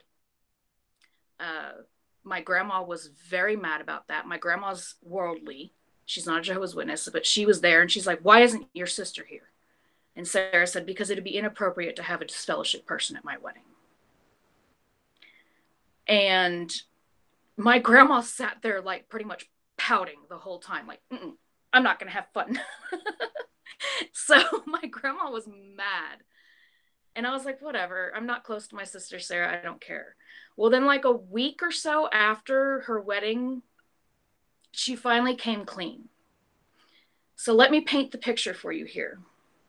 [1.41, 1.83] Uh,
[2.25, 4.27] my grandma was very mad about that.
[4.27, 5.73] My grandma's worldly.
[6.05, 8.87] She's not a Jehovah's Witness, but she was there and she's like, Why isn't your
[8.87, 9.51] sister here?
[10.15, 13.63] And Sarah said, Because it'd be inappropriate to have a disfellowship person at my wedding.
[16.07, 16.73] And
[17.57, 21.01] my grandma sat there, like, pretty much pouting the whole time, like,
[21.73, 22.61] I'm not going to have fun.
[24.13, 26.19] so my grandma was mad.
[27.15, 28.13] And I was like, whatever.
[28.17, 29.59] I'm not close to my sister Sarah.
[29.59, 30.17] I don't care.
[30.57, 33.63] Well, then, like a week or so after her wedding,
[34.73, 36.09] she finally came clean.
[37.37, 39.19] So let me paint the picture for you here.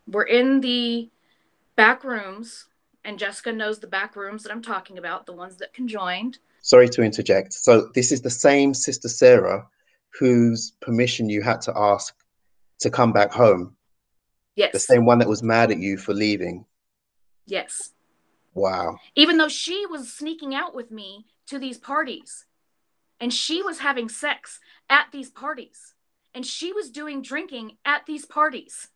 [0.08, 1.10] We're in the
[1.76, 2.68] back rooms,
[3.04, 6.40] and Jessica knows the back rooms that I'm talking about, the ones that conjoined.
[6.62, 7.54] Sorry to interject.
[7.54, 9.68] So this is the same Sister Sarah
[10.20, 12.16] whose permission you had to ask
[12.80, 13.76] to come back home
[14.56, 14.72] Yes.
[14.72, 16.66] The same one that was mad at you for leaving.
[17.46, 17.92] Yes.
[18.54, 18.98] Wow.
[19.16, 22.46] Even though she was sneaking out with me to these parties
[23.20, 25.96] and she was having sex at these parties
[26.34, 28.90] and she was doing drinking at these parties.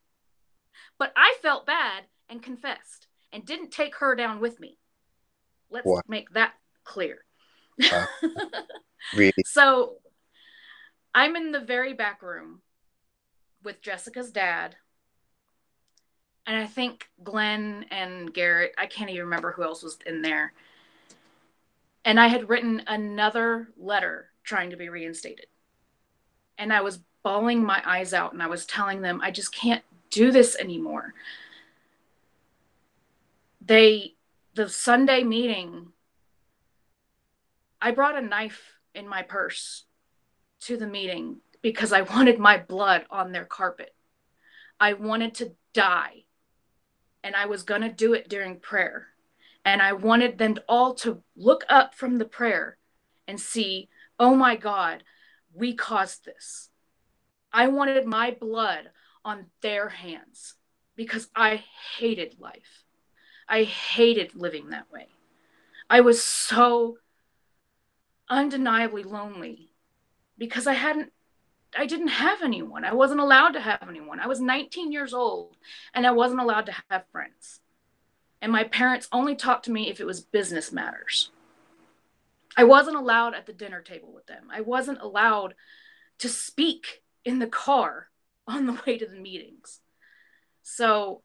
[0.99, 4.77] But I felt bad and confessed and didn't take her down with me.
[5.69, 6.01] Let's wow.
[6.07, 7.25] make that clear.
[7.91, 8.05] Wow.
[9.15, 9.33] really?
[9.45, 9.95] so
[11.13, 12.61] I'm in the very back room
[13.63, 14.75] with Jessica's dad
[16.47, 20.53] and I think Glenn and Garrett, I can't even remember who else was in there.
[22.05, 25.47] And I had written another letter trying to be reinstated.
[26.57, 29.83] And I was bawling my eyes out and I was telling them, I just can't
[30.09, 31.13] do this anymore.
[33.59, 34.15] They,
[34.55, 35.87] the Sunday meeting,
[37.81, 39.83] I brought a knife in my purse
[40.61, 43.93] to the meeting because I wanted my blood on their carpet.
[44.79, 46.23] I wanted to die
[47.27, 49.07] and I was going to do it during prayer.
[49.65, 52.77] And I wanted them all to look up from the prayer
[53.27, 55.03] and see, oh my God,
[55.53, 56.69] we caused this.
[57.51, 58.91] I wanted my blood
[59.25, 60.55] on their hands
[60.95, 61.65] because I
[61.97, 62.85] hated life.
[63.49, 65.09] I hated living that way.
[65.89, 66.97] I was so
[68.29, 69.73] undeniably lonely
[70.37, 71.11] because I hadn't
[71.77, 72.83] I didn't have anyone.
[72.83, 74.19] I wasn't allowed to have anyone.
[74.19, 75.55] I was 19 years old
[75.93, 77.59] and I wasn't allowed to have friends.
[78.41, 81.29] And my parents only talked to me if it was business matters.
[82.55, 84.47] I wasn't allowed at the dinner table with them.
[84.51, 85.53] I wasn't allowed
[86.19, 88.09] to speak in the car
[88.47, 89.81] on the way to the meetings.
[90.63, 91.21] So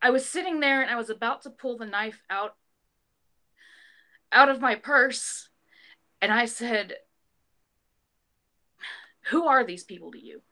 [0.00, 2.56] I was sitting there and I was about to pull the knife out
[4.32, 5.48] out of my purse
[6.20, 6.94] and I said,
[9.30, 10.42] "Who are these people to you?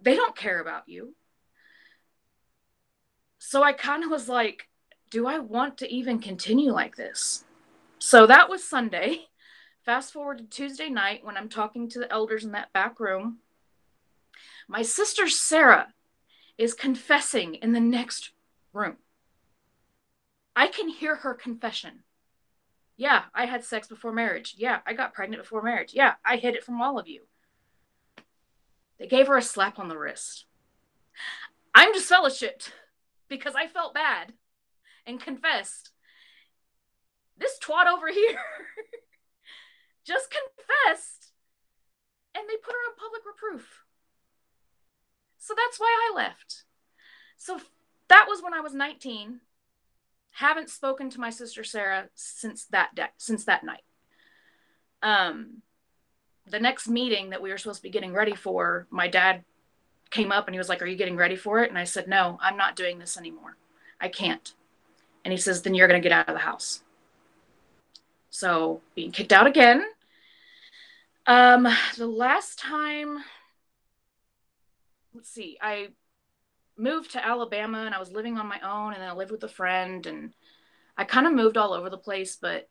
[0.00, 1.14] They don't care about you."
[3.38, 4.68] So I kind of was like,
[5.10, 7.44] "Do I want to even continue like this?"
[7.98, 9.28] So that was Sunday.
[9.84, 13.40] Fast forward to Tuesday night when I'm talking to the elders in that back room.
[14.66, 15.92] My sister Sarah
[16.56, 18.30] is confessing in the next
[18.72, 18.96] room.
[20.56, 22.04] I can hear her confession.
[22.96, 24.54] Yeah, I had sex before marriage.
[24.56, 25.94] Yeah, I got pregnant before marriage.
[25.94, 27.22] Yeah, I hid it from all of you.
[28.98, 30.46] They gave her a slap on the wrist.
[31.74, 32.70] I'm disfellowshipped
[33.28, 34.34] because I felt bad
[35.06, 35.90] and confessed.
[37.36, 38.38] This twat over here
[40.06, 41.32] just confessed
[42.34, 43.84] and they put her on public reproof.
[45.38, 46.64] So that's why I left.
[47.36, 47.60] So
[48.08, 49.40] that was when I was 19.
[50.34, 53.84] Haven't spoken to my sister Sarah since that day, since that night.
[55.02, 55.62] Um,
[56.46, 59.44] the next meeting that we were supposed to be getting ready for, my dad
[60.10, 62.08] came up and he was like, "Are you getting ready for it?" And I said,
[62.08, 63.56] "No, I'm not doing this anymore.
[64.00, 64.52] I can't."
[65.24, 66.82] And he says, "Then you're going to get out of the house."
[68.30, 69.84] So being kicked out again.
[71.26, 71.66] Um,
[71.96, 73.24] the last time
[75.14, 75.88] let's see, I
[76.76, 79.44] moved to Alabama and I was living on my own and then I lived with
[79.44, 80.32] a friend and
[80.96, 82.68] I kind of moved all over the place, but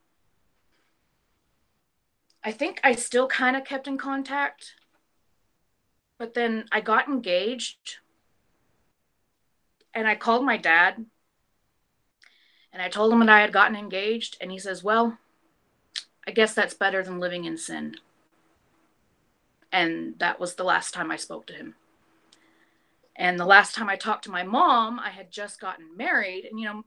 [2.43, 4.75] I think I still kind of kept in contact.
[6.17, 7.97] But then I got engaged
[9.93, 11.05] and I called my dad
[12.71, 15.19] and I told him that I had gotten engaged and he says, "Well,
[16.27, 17.95] I guess that's better than living in sin."
[19.71, 21.75] And that was the last time I spoke to him.
[23.15, 26.45] And the last time I talked to my mom, I had just gotten married.
[26.45, 26.83] And, you know,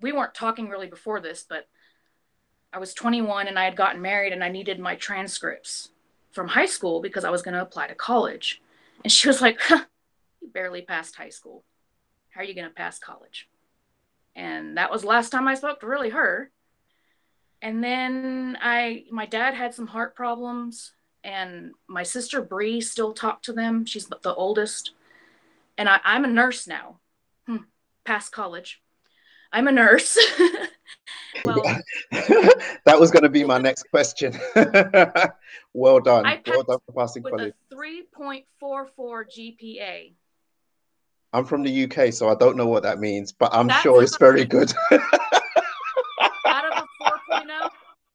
[0.00, 1.66] we weren't talking really before this, but
[2.72, 5.90] I was 21 and I had gotten married and I needed my transcripts
[6.32, 8.60] from high school because I was going to apply to college.
[9.02, 9.84] And she was like, huh,
[10.40, 11.64] You barely passed high school.
[12.30, 13.48] How are you going to pass college?
[14.34, 16.50] And that was the last time I spoke to really her.
[17.60, 23.44] And then I, my dad had some heart problems, and my sister Bree still talked
[23.44, 23.84] to them.
[23.84, 24.92] She's the oldest
[25.78, 27.00] and I, am a nurse now,
[27.46, 27.56] hmm,
[28.04, 28.80] past college.
[29.52, 30.16] I'm a nurse.
[31.44, 31.62] well,
[32.10, 34.32] that was going to be my next question.
[35.74, 36.24] well done.
[36.46, 37.54] Well done for passing with college.
[37.70, 38.44] a 3.44
[39.00, 40.12] GPA.
[41.34, 44.02] I'm from the UK, so I don't know what that means, but I'm that's sure
[44.02, 44.72] it's very good.
[46.46, 47.70] out of a 4.0,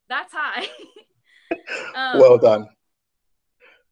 [0.07, 0.67] that's high.
[1.95, 2.67] Um, well done.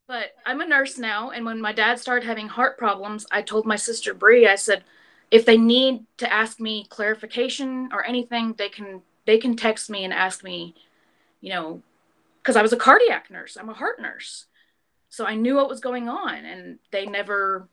[0.07, 3.65] But I'm a nurse now, and when my dad started having heart problems, I told
[3.65, 4.83] my sister Bree, I said,
[5.31, 10.03] if they need to ask me clarification or anything, they can they can text me
[10.03, 10.75] and ask me,
[11.41, 11.81] you know,
[12.41, 14.45] because I was a cardiac nurse, I'm a heart nurse,
[15.09, 17.67] so I knew what was going on, and they never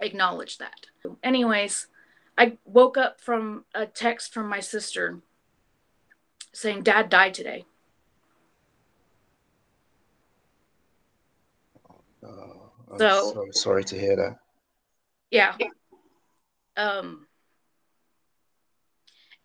[0.00, 0.86] acknowledged that.
[1.22, 1.88] Anyways,
[2.38, 5.20] I woke up from a text from my sister
[6.52, 7.66] saying, "Dad died today."
[12.24, 14.36] I'm so, so sorry to hear that.
[15.30, 15.56] Yeah.
[16.76, 17.26] Um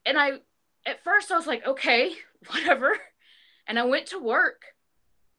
[0.06, 0.40] and I
[0.86, 2.12] at first I was like, okay,
[2.48, 2.98] whatever.
[3.68, 4.64] And I went to work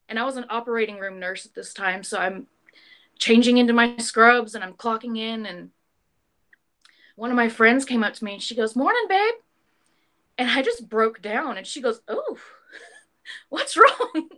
[0.09, 2.03] and I was an operating room nurse at this time.
[2.03, 2.48] So I'm
[3.18, 5.46] changing into my scrubs and I'm clocking in.
[5.46, 5.70] And
[7.14, 9.34] one of my friends came up to me and she goes, Morning, babe.
[10.36, 12.38] And I just broke down and she goes, Oh,
[13.49, 14.11] what's wrong?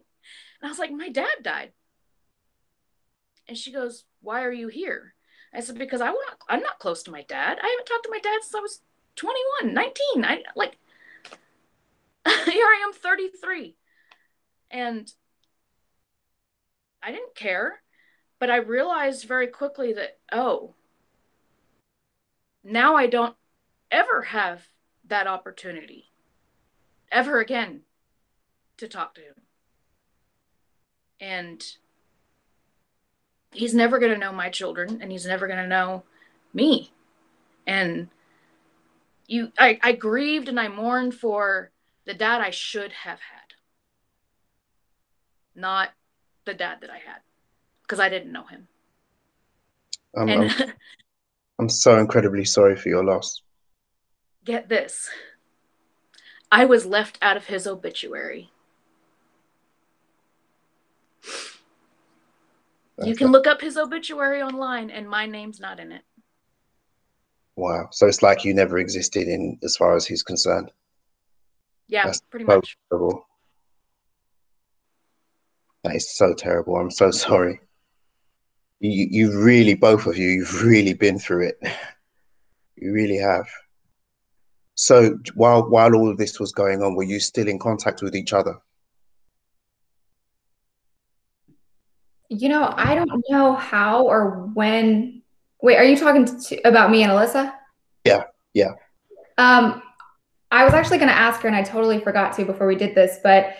[0.60, 1.72] And I was like, My dad died.
[3.48, 5.14] And she goes, Why are you here?
[5.54, 7.58] I said, Because I want I'm not close to my dad.
[7.62, 8.80] I haven't talked to my dad since I was
[9.16, 10.24] 21, 19.
[10.24, 10.78] I like
[12.26, 13.76] here I am 33.
[14.70, 15.12] And
[17.02, 17.82] I didn't care,
[18.38, 20.74] but I realized very quickly that, oh,
[22.64, 23.36] now I don't
[23.90, 24.68] ever have
[25.08, 26.12] that opportunity
[27.10, 27.82] ever again
[28.78, 29.34] to talk to him.
[31.20, 31.64] And
[33.52, 36.02] he's never going to know my children and he's never going to know
[36.54, 36.90] me
[37.66, 38.08] and
[39.26, 41.70] you I, I grieved and i mourned for
[42.06, 43.42] the dad i should have had
[45.54, 45.90] not
[46.44, 47.20] the dad that I had
[47.82, 48.68] because I didn't know him.
[50.16, 50.72] I'm, and I'm,
[51.58, 53.42] I'm so incredibly sorry for your loss.
[54.44, 55.08] get this
[56.50, 58.50] I was left out of his obituary.
[63.06, 66.02] You can look up his obituary online, and my name's not in it.
[67.56, 67.88] Wow.
[67.90, 70.70] So it's like you never existed in as far as he's concerned.
[71.88, 72.76] Yeah, That's pretty so much.
[72.90, 73.26] terrible.
[75.84, 76.76] That is so terrible.
[76.76, 77.60] I'm so sorry.
[78.80, 81.58] You, you really, both of you, you've really been through it.
[82.74, 83.46] You really have.
[84.74, 88.16] So while while all of this was going on, were you still in contact with
[88.16, 88.56] each other?
[92.32, 95.22] You know, I don't know how or when.
[95.60, 97.52] Wait, are you talking to, about me and Alyssa?
[98.04, 98.24] Yeah,
[98.54, 98.72] yeah.
[99.38, 99.82] Um,
[100.50, 102.94] I was actually going to ask her, and I totally forgot to before we did
[102.94, 103.54] this, but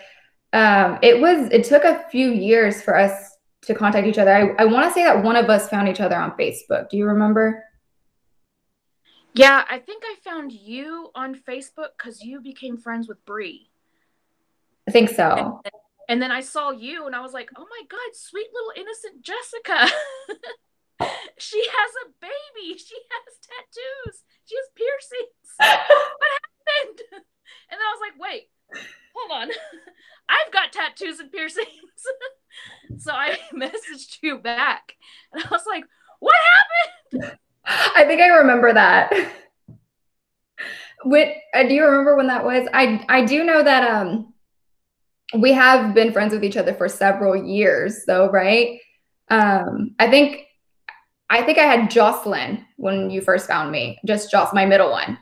[0.53, 4.31] um, it was it took a few years for us to contact each other.
[4.31, 6.89] I, I want to say that one of us found each other on Facebook.
[6.89, 7.63] Do you remember?
[9.35, 13.69] Yeah, I think I found you on Facebook because you became friends with Bree.
[14.87, 15.61] I think so.
[15.63, 15.73] And
[16.21, 19.93] then I saw you and I was like, oh my God, sweet little innocent Jessica.
[21.37, 22.77] she has a baby.
[22.77, 24.23] She has tattoos.
[24.45, 25.49] She has piercings.
[25.57, 27.23] what happened?
[27.71, 28.49] And then I was like, wait,
[29.15, 29.49] hold on.
[30.29, 31.67] I've got tattoos and piercings.
[32.97, 34.93] so I messaged you back
[35.31, 35.85] and I was like,
[36.19, 37.37] what happened?
[37.65, 39.13] I think I remember that.
[41.05, 42.67] When, uh, do you remember when that was?
[42.73, 44.32] I I do know that um
[45.35, 48.79] we have been friends with each other for several years though, right?
[49.29, 50.45] Um I think
[51.29, 53.99] I think I had Jocelyn when you first found me.
[54.05, 55.17] Just Joss, my middle one.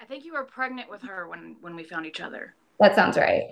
[0.00, 2.54] I think you were pregnant with her when when we found each other.
[2.80, 3.42] That sounds right.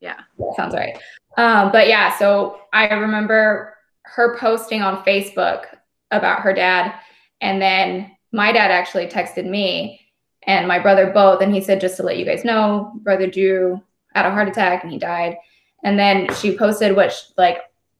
[0.00, 0.20] Yeah.
[0.38, 0.98] That sounds right.
[1.38, 3.74] Um, but yeah, so I remember
[4.04, 5.64] her posting on Facebook
[6.10, 6.94] about her dad.
[7.40, 10.00] And then my dad actually texted me
[10.42, 11.40] and my brother both.
[11.40, 13.80] And he said, just to let you guys know, brother Drew
[14.14, 15.36] had a heart attack and he died.
[15.84, 17.58] And then she posted what, she, like,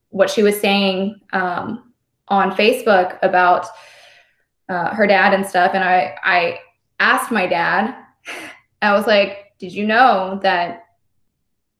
[0.09, 1.91] what she was saying um,
[2.27, 3.67] on Facebook about
[4.69, 5.71] uh, her dad and stuff.
[5.73, 6.59] And I, I
[6.99, 7.95] asked my dad,
[8.81, 10.85] I was like, did you know that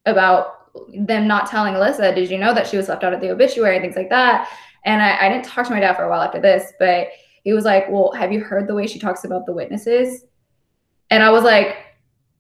[0.06, 0.64] about
[0.94, 3.76] them not telling Alyssa, did you know that she was left out of the obituary
[3.76, 4.50] and things like that?
[4.86, 7.08] And I, I didn't talk to my dad for a while after this, but
[7.44, 10.26] he was like, Well, have you heard the way she talks about the witnesses?
[11.10, 11.78] And I was like,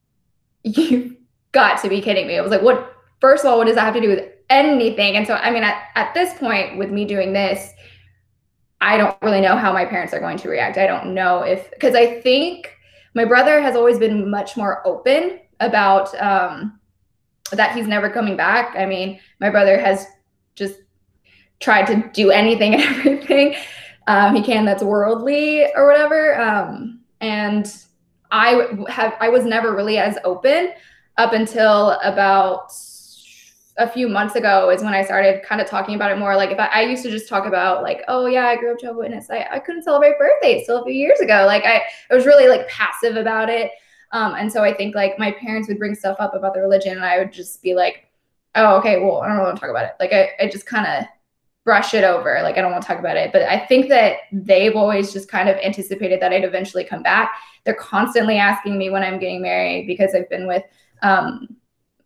[0.63, 1.15] You've
[1.53, 2.37] got to be kidding me.
[2.37, 5.15] I was like, What, first of all, what does that have to do with anything?
[5.15, 7.71] And so, I mean, at, at this point, with me doing this,
[8.81, 10.77] I don't really know how my parents are going to react.
[10.77, 12.75] I don't know if, because I think
[13.15, 16.79] my brother has always been much more open about um,
[17.51, 18.75] that he's never coming back.
[18.75, 20.05] I mean, my brother has
[20.55, 20.81] just
[21.61, 23.55] tried to do anything and everything
[24.07, 26.39] um, he can that's worldly or whatever.
[26.39, 27.73] Um, and
[28.31, 30.73] I have I was never really as open
[31.17, 32.73] up until about
[33.77, 36.35] a few months ago is when I started kind of talking about it more.
[36.35, 38.79] Like if I, I used to just talk about like, oh yeah, I grew up
[38.79, 39.29] Jehovah's Witness.
[39.29, 41.45] I, I couldn't celebrate birthdays till a few years ago.
[41.47, 43.71] Like I, I was really like passive about it.
[44.11, 46.93] Um, and so I think like my parents would bring stuff up about the religion
[46.93, 48.07] and I would just be like,
[48.53, 49.93] oh, okay, well, I don't want to talk about it.
[49.99, 51.05] Like I, I just kind of
[51.63, 52.39] brush it over.
[52.43, 53.31] Like I don't want to talk about it.
[53.31, 57.31] But I think that they've always just kind of anticipated that I'd eventually come back.
[57.63, 60.63] They're constantly asking me when I'm getting married because I've been with
[61.03, 61.55] um,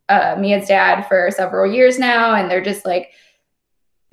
[0.09, 3.11] uh, Mia's dad for several years now, and they're just like,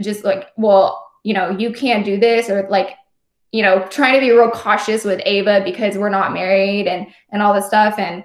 [0.00, 2.96] just like, well, you know, you can't do this, or like,
[3.52, 7.42] you know, trying to be real cautious with Ava because we're not married and and
[7.42, 8.24] all this stuff, and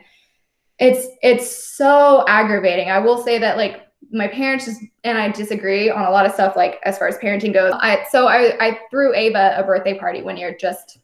[0.79, 2.89] it's it's so aggravating.
[2.89, 6.33] I will say that like my parents just and I disagree on a lot of
[6.33, 7.73] stuff, like as far as parenting goes.
[7.75, 10.99] I so I I threw Ava a birthday party one year just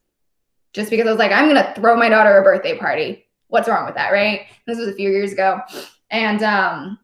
[0.74, 3.25] just because I was like, I'm gonna throw my daughter a birthday party.
[3.48, 4.48] What's wrong with that, right?
[4.66, 5.62] This was a few years ago.
[6.10, 7.00] And um,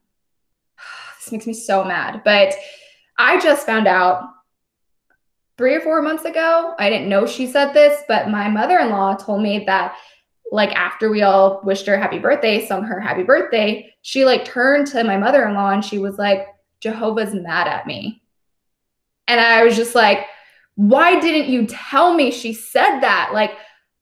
[1.20, 2.22] this makes me so mad.
[2.24, 2.54] But
[3.18, 4.24] I just found out
[5.58, 6.74] three or four months ago.
[6.80, 9.96] I didn't know she said this, but my mother in law told me that,
[10.52, 14.88] like, after we all wished her happy birthday, sung her happy birthday, she like turned
[14.88, 16.48] to my mother in law and she was like,
[16.80, 18.22] Jehovah's mad at me.
[19.28, 20.26] And I was just like,
[20.76, 23.32] why didn't you tell me she said that?
[23.34, 23.52] Like,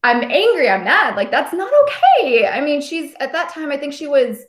[0.03, 1.15] I'm angry, I'm mad.
[1.15, 2.47] Like, that's not okay.
[2.47, 4.45] I mean, she's at that time, I think she was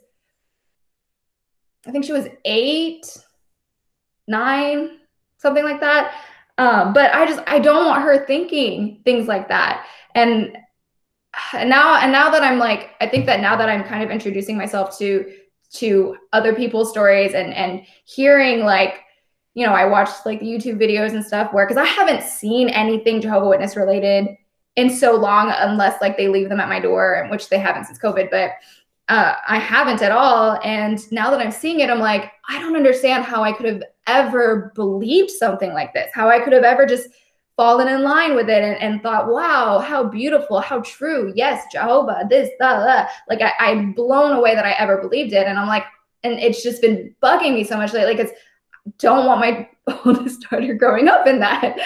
[1.85, 3.05] I think she was eight,
[4.27, 4.99] nine,
[5.37, 6.13] something like that.
[6.57, 9.87] Um, but I just I don't want her thinking things like that.
[10.13, 10.57] And,
[11.53, 14.11] and now and now that I'm like I think that now that I'm kind of
[14.11, 15.31] introducing myself to
[15.73, 19.03] to other people's stories and and hearing like
[19.53, 22.67] you know i watched like the youtube videos and stuff where because i haven't seen
[22.69, 24.27] anything jehovah witness related
[24.75, 27.99] in so long unless like they leave them at my door which they haven't since
[27.99, 28.51] covid but
[29.09, 32.75] uh, i haven't at all and now that i'm seeing it i'm like i don't
[32.75, 36.85] understand how i could have ever believed something like this how i could have ever
[36.85, 37.09] just
[37.61, 41.31] fallen in line with it and, and thought, wow, how beautiful, how true.
[41.35, 45.45] Yes, Jehovah, this, that, Like I, I'm blown away that I ever believed it.
[45.45, 45.83] And I'm like,
[46.23, 48.31] and it's just been bugging me so much lately because
[48.97, 49.69] don't want my
[50.05, 51.77] oldest daughter growing up in that.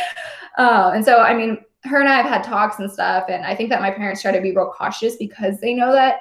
[0.58, 3.56] Uh, and so, I mean, her and I have had talks and stuff, and I
[3.56, 6.20] think that my parents try to be real cautious because they know that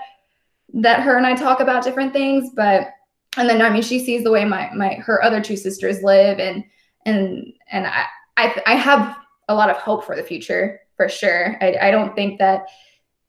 [0.75, 2.51] that her and I talk about different things.
[2.55, 2.89] But
[3.37, 6.39] and then I mean, she sees the way my my her other two sisters live,
[6.39, 6.65] and
[7.07, 8.07] and and I
[8.37, 9.17] I, I have
[9.49, 11.57] a lot of hope for the future for sure.
[11.61, 12.67] I, I don't think that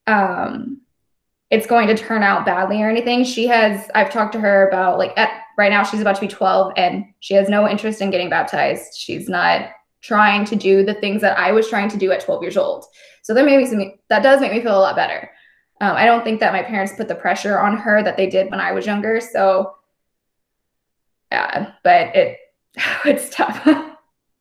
[0.08, 0.82] um,
[1.50, 3.24] it's going to turn out badly or anything.
[3.24, 6.28] She has, I've talked to her about like at, right now she's about to be
[6.28, 8.96] 12 and she has no interest in getting baptized.
[8.96, 9.70] She's not
[10.06, 12.86] trying to do the things that I was trying to do at 12 years old.
[13.24, 15.32] So that made me that does make me feel a lot better.
[15.82, 18.52] Um, I don't think that my parents put the pressure on her that they did
[18.52, 19.20] when I was younger.
[19.20, 19.76] So
[21.32, 22.38] yeah, but it
[23.06, 23.66] it's tough.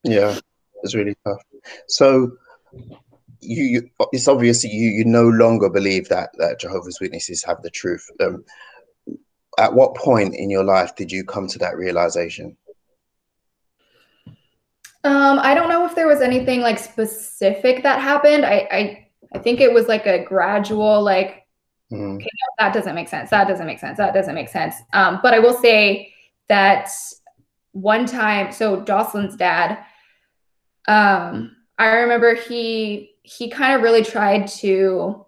[0.05, 0.39] yeah,
[0.83, 1.43] it's really tough.
[1.89, 2.33] So
[3.41, 7.71] you, you, it's obvious you you no longer believe that that Jehovah's Witnesses have the
[7.71, 8.07] truth.
[8.21, 8.45] Um,
[9.59, 12.57] at what point in your life did you come to that realization?
[15.05, 18.45] Um, I don't know if there was anything like specific that happened.
[18.45, 21.47] I I, I think it was like a gradual like
[21.93, 22.17] mm.
[22.17, 23.31] okay, no, that doesn't make sense.
[23.31, 23.99] That doesn't make sense.
[23.99, 24.77] That doesn't make sense.
[24.93, 26.13] Um, but I will say
[26.49, 26.91] that
[27.73, 29.85] one time, so Jocelyn's dad,
[30.89, 35.25] um, I remember he he kind of really tried to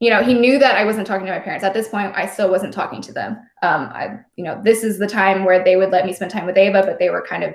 [0.00, 2.26] you know he knew that i wasn't talking to my parents at this point i
[2.26, 5.76] still wasn't talking to them um i you know this is the time where they
[5.76, 7.54] would let me spend time with ava but they were kind of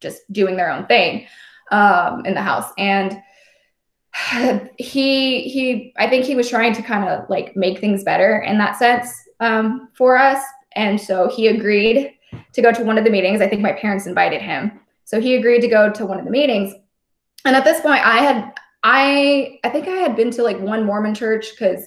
[0.00, 1.26] just doing their own thing
[1.70, 2.70] um in the house.
[2.78, 3.20] And
[4.78, 8.58] he he i think he was trying to kind of like make things better in
[8.58, 10.42] that sense um for us.
[10.72, 12.14] And so he agreed
[12.52, 13.40] to go to one of the meetings.
[13.40, 14.80] I think my parents invited him.
[15.04, 16.74] So he agreed to go to one of the meetings.
[17.44, 20.84] And at this point, I had I I think I had been to like one
[20.84, 21.86] Mormon church because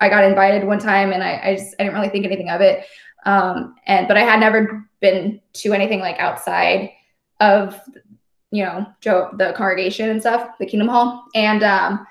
[0.00, 2.60] I, got invited one time and I, I just I didn't really think anything of
[2.60, 2.84] it.
[3.24, 6.90] Um, and but I had never been to anything like outside
[7.40, 7.80] of
[8.50, 11.24] you know Joe the congregation and stuff, the Kingdom Hall.
[11.34, 12.06] And um,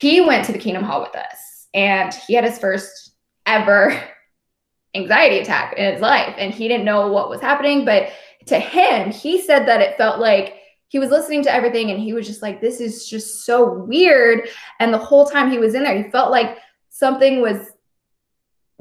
[0.00, 3.12] he went to the Kingdom Hall with us, and he had his first
[3.46, 4.00] ever
[4.94, 7.84] anxiety attack in his life, and he didn't know what was happening.
[7.84, 8.10] But
[8.46, 10.58] to him, he said that it felt like
[10.92, 14.46] he was listening to everything and he was just like, this is just so weird.
[14.78, 16.58] And the whole time he was in there, he felt like
[16.90, 17.70] something was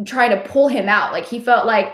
[0.05, 1.13] trying to pull him out.
[1.13, 1.93] Like he felt like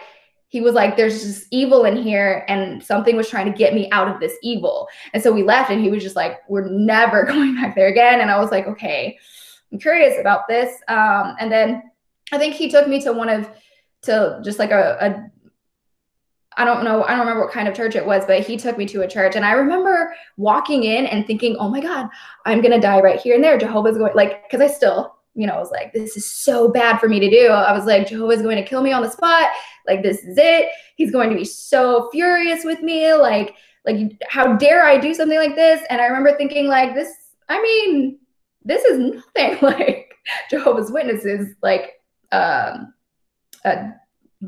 [0.50, 3.90] he was like, there's just evil in here and something was trying to get me
[3.92, 4.88] out of this evil.
[5.14, 8.22] And so we left and he was just like, we're never going back there again.
[8.22, 9.18] And I was like, okay,
[9.72, 10.74] I'm curious about this.
[10.88, 11.84] Um, and then
[12.32, 13.50] I think he took me to one of,
[14.04, 15.32] to just like a, a
[16.60, 18.80] I don't know, I don't remember what kind of church it was, but he took
[18.80, 19.36] me to a church.
[19.36, 22.10] And I remember walking in and thinking, oh my God,
[22.46, 23.60] I'm going to die right here and there.
[23.60, 27.00] Jehovah's going, like, because I still, you know, I was like, this is so bad
[27.00, 27.50] for me to do.
[27.50, 29.52] I was like, Jehovah's going to kill me on the spot.
[29.86, 30.70] Like, this is it.
[30.96, 33.14] He's going to be so furious with me.
[33.14, 33.54] Like,
[33.86, 35.84] like, how dare I do something like this?
[35.92, 37.14] And I remember thinking, like, this,
[37.50, 38.18] I mean,
[38.66, 40.12] this is nothing like
[40.50, 42.96] Jehovah's Witnesses, like, um,
[43.64, 43.90] uh,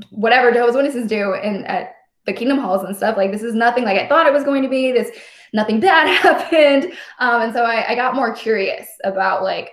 [0.09, 1.93] whatever Jehovah's Witnesses do in at
[2.25, 4.61] the kingdom halls and stuff like this is nothing like i thought it was going
[4.61, 5.09] to be this
[5.51, 9.71] nothing bad happened um, and so I, I got more curious about like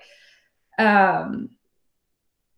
[0.78, 1.50] um,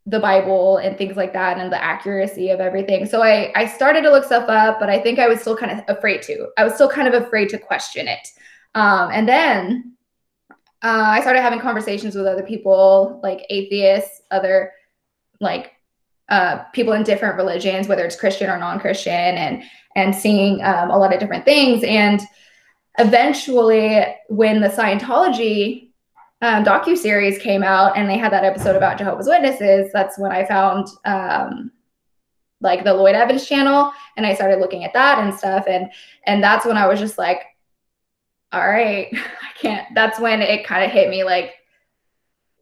[0.06, 4.02] the bible and things like that and the accuracy of everything so I, I started
[4.02, 6.64] to look stuff up but i think i was still kind of afraid to i
[6.64, 8.26] was still kind of afraid to question it
[8.74, 9.92] um, and then
[10.82, 14.72] uh, i started having conversations with other people like atheists other
[15.40, 15.72] like
[16.28, 19.62] uh, people in different religions, whether it's Christian or non-Christian, and
[19.96, 21.82] and seeing um, a lot of different things.
[21.82, 22.20] And
[22.98, 25.88] eventually, when the Scientology
[26.41, 30.30] um, docu series came out, and they had that episode about Jehovah's Witnesses, that's when
[30.30, 31.72] I found um,
[32.61, 35.64] like the Lloyd Evans channel, and I started looking at that and stuff.
[35.68, 35.91] And
[36.26, 37.43] and that's when I was just like,
[38.53, 39.86] all right, I can't.
[39.95, 41.55] That's when it kind of hit me like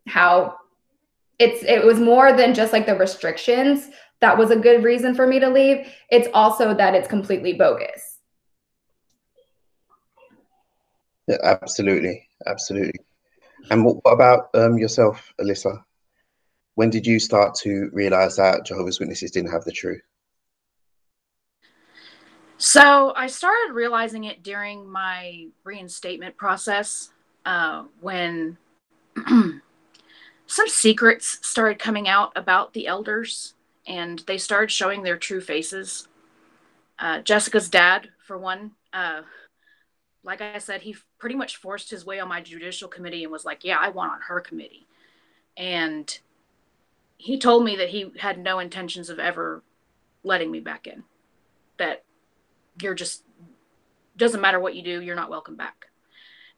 [0.07, 0.57] how
[1.39, 5.27] it's it was more than just like the restrictions that was a good reason for
[5.27, 8.19] me to leave it's also that it's completely bogus
[11.29, 13.01] yeah absolutely absolutely
[13.71, 15.83] and what about um, yourself alyssa
[16.77, 20.03] when did you start to realize that Jehovah's Witnesses didn't have the truth?
[22.59, 27.11] So I started realizing it during my reinstatement process
[27.47, 28.59] uh, when
[29.27, 33.55] some secrets started coming out about the elders
[33.87, 36.09] and they started showing their true faces.
[36.99, 39.23] Uh, Jessica's dad, for one, uh,
[40.27, 43.45] like I said, he pretty much forced his way on my judicial committee and was
[43.45, 44.87] like, Yeah, I want on her committee.
[45.57, 46.19] And
[47.17, 49.63] he told me that he had no intentions of ever
[50.25, 51.05] letting me back in.
[51.79, 52.05] That
[52.83, 53.23] you're just
[54.17, 55.87] doesn't matter what you do, you're not welcome back.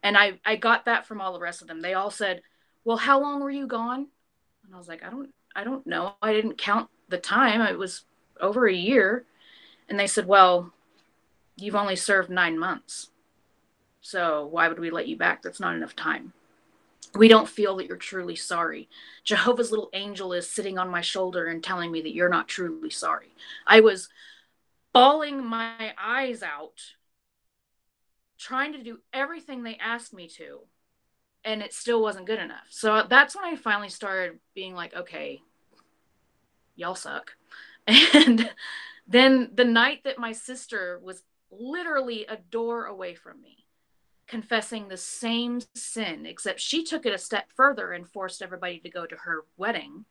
[0.01, 1.81] And I I got that from all the rest of them.
[1.81, 2.41] They all said,
[2.83, 4.07] "Well, how long were you gone?"
[4.65, 6.15] And I was like, "I don't I don't know.
[6.23, 7.61] I didn't count the time.
[7.61, 8.05] It was
[8.41, 9.25] over a year."
[9.87, 10.73] And they said, "Well,
[11.55, 13.11] you've only served 9 months.
[14.01, 15.41] So why would we let you back?
[15.41, 16.33] That's not enough time."
[17.15, 18.89] we don't feel that you're truly sorry.
[19.23, 22.89] Jehovah's little angel is sitting on my shoulder and telling me that you're not truly
[22.89, 23.33] sorry.
[23.65, 24.09] I was
[24.93, 26.79] bawling my eyes out,
[28.37, 30.59] trying to do everything they asked me to,
[31.43, 32.67] and it still wasn't good enough.
[32.69, 35.41] So that's when I finally started being like, okay,
[36.75, 37.31] y'all suck.
[38.13, 38.51] And
[39.07, 43.58] then the night that my sister was literally a door away from me,
[44.29, 48.89] confessing the same sin, except she took it a step further and forced everybody to
[48.89, 50.05] go to her wedding,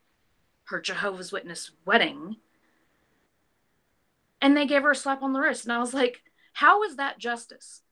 [0.64, 2.36] her Jehovah's Witness wedding.
[4.42, 5.64] And they gave her a slap on the wrist.
[5.64, 7.82] And I was like, how is that justice?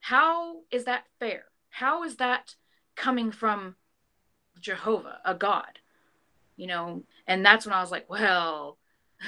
[0.00, 1.44] How is that fair?
[1.70, 2.54] How is that
[2.96, 3.76] coming from
[4.60, 5.78] Jehovah, a God?
[6.56, 8.78] You know, and that's when I was like, well,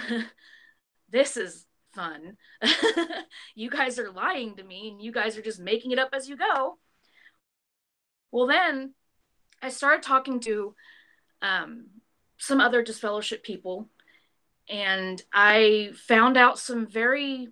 [1.11, 1.67] this is
[1.97, 2.37] fun.
[3.55, 6.29] you guys are lying to me and you guys are just making it up as
[6.29, 6.79] you go.
[8.31, 8.93] Well, then
[9.63, 10.75] I started talking to
[11.41, 11.87] um,
[12.37, 13.89] some other disfellowship people
[14.69, 17.49] and I found out some very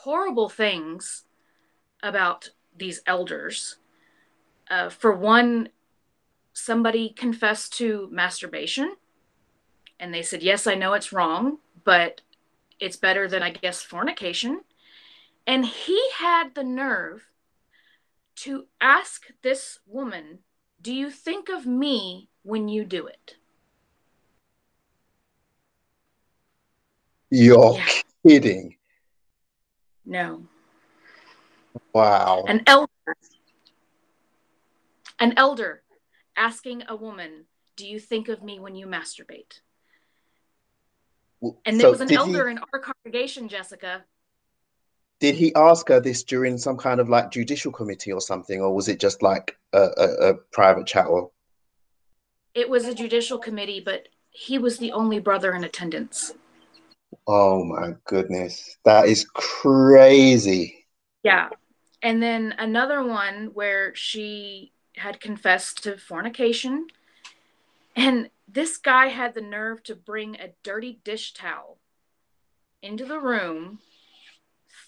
[0.00, 1.24] horrible things
[2.02, 3.76] about these elders.
[4.68, 5.70] Uh, for one,
[6.52, 8.96] somebody confessed to masturbation
[9.98, 12.20] and they said, Yes, I know it's wrong, but
[12.80, 14.60] it's better than I guess fornication.
[15.46, 17.26] And he had the nerve
[18.36, 20.40] to ask this woman,
[20.80, 23.36] Do you think of me when you do it?
[27.30, 27.86] You're yeah.
[28.26, 28.76] kidding.
[30.04, 30.44] No.
[31.92, 32.44] Wow.
[32.46, 32.90] An elder
[35.18, 35.82] an elder
[36.36, 37.46] asking a woman,
[37.76, 39.60] Do you think of me when you masturbate?
[41.42, 44.04] And so there was an elder he, in our congregation, Jessica.
[45.20, 48.74] Did he ask her this during some kind of like judicial committee or something, or
[48.74, 51.06] was it just like a, a, a private chat?
[51.06, 51.30] Or
[52.54, 56.32] it was a judicial committee, but he was the only brother in attendance.
[57.26, 60.86] Oh my goodness, that is crazy.
[61.22, 61.48] Yeah,
[62.02, 66.86] and then another one where she had confessed to fornication,
[67.94, 71.78] and this guy had the nerve to bring a dirty dish towel
[72.82, 73.80] into the room,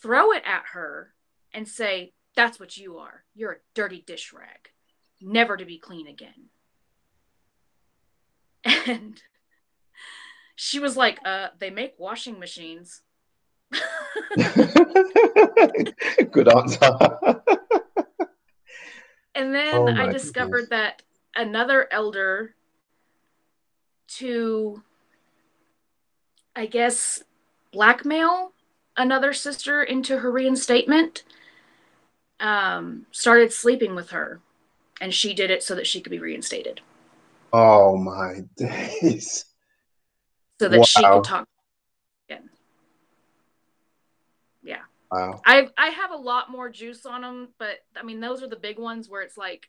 [0.02, 1.12] throw it at her,
[1.52, 3.24] and say, That's what you are.
[3.34, 4.70] You're a dirty dish rag,
[5.20, 6.50] never to be clean again.
[8.86, 9.20] And
[10.54, 13.02] she was like, uh, They make washing machines.
[14.36, 14.74] Good
[16.48, 16.90] answer.
[19.34, 20.70] and then oh I discovered goodness.
[20.70, 21.02] that
[21.34, 22.54] another elder
[24.16, 24.82] to,
[26.56, 27.22] I guess,
[27.72, 28.52] blackmail
[28.98, 31.22] another sister into her reinstatement,
[32.40, 34.40] um, started sleeping with her.
[35.00, 36.80] And she did it so that she could be reinstated.
[37.52, 39.44] Oh my days.
[40.60, 40.84] So that wow.
[40.84, 41.48] she could talk
[42.28, 42.50] again.
[44.62, 44.80] Yeah.
[45.12, 45.40] Wow.
[45.46, 48.56] I I have a lot more juice on them, but I mean those are the
[48.56, 49.68] big ones where it's like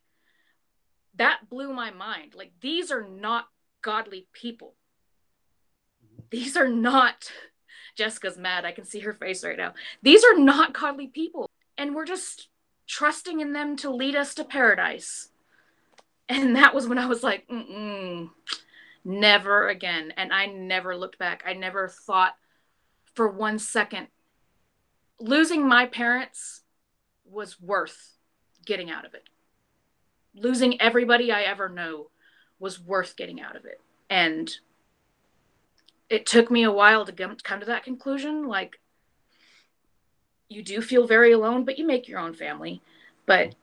[1.16, 2.34] that blew my mind.
[2.34, 3.46] Like these are not
[3.82, 4.74] godly people.
[6.30, 7.32] These are not,
[7.96, 8.66] Jessica's mad.
[8.66, 9.74] I can see her face right now.
[10.04, 11.50] These are not godly people.
[11.78, 12.50] And we're just
[12.88, 15.30] trusting in them to lead us to paradise.
[16.28, 18.30] And that was when I was like, mm
[19.06, 20.14] never again.
[20.18, 21.44] And I never looked back.
[21.48, 22.36] I never thought
[23.16, 24.08] for one second
[25.20, 26.62] losing my parents
[27.26, 28.14] was worth
[28.66, 29.24] getting out of it.
[30.34, 32.10] Losing everybody I ever know
[32.60, 33.80] was worth getting out of it.
[34.10, 34.52] And
[36.10, 38.48] it took me a while to come to that conclusion.
[38.48, 38.80] Like,
[40.50, 42.82] you do feel very alone, but you make your own family.
[43.26, 43.56] But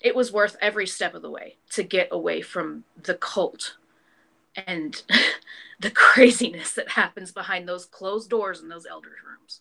[0.00, 3.76] it was worth every step of the way to get away from the cult
[4.66, 5.02] and
[5.80, 9.60] the craziness that happens behind those closed doors in those elders rooms.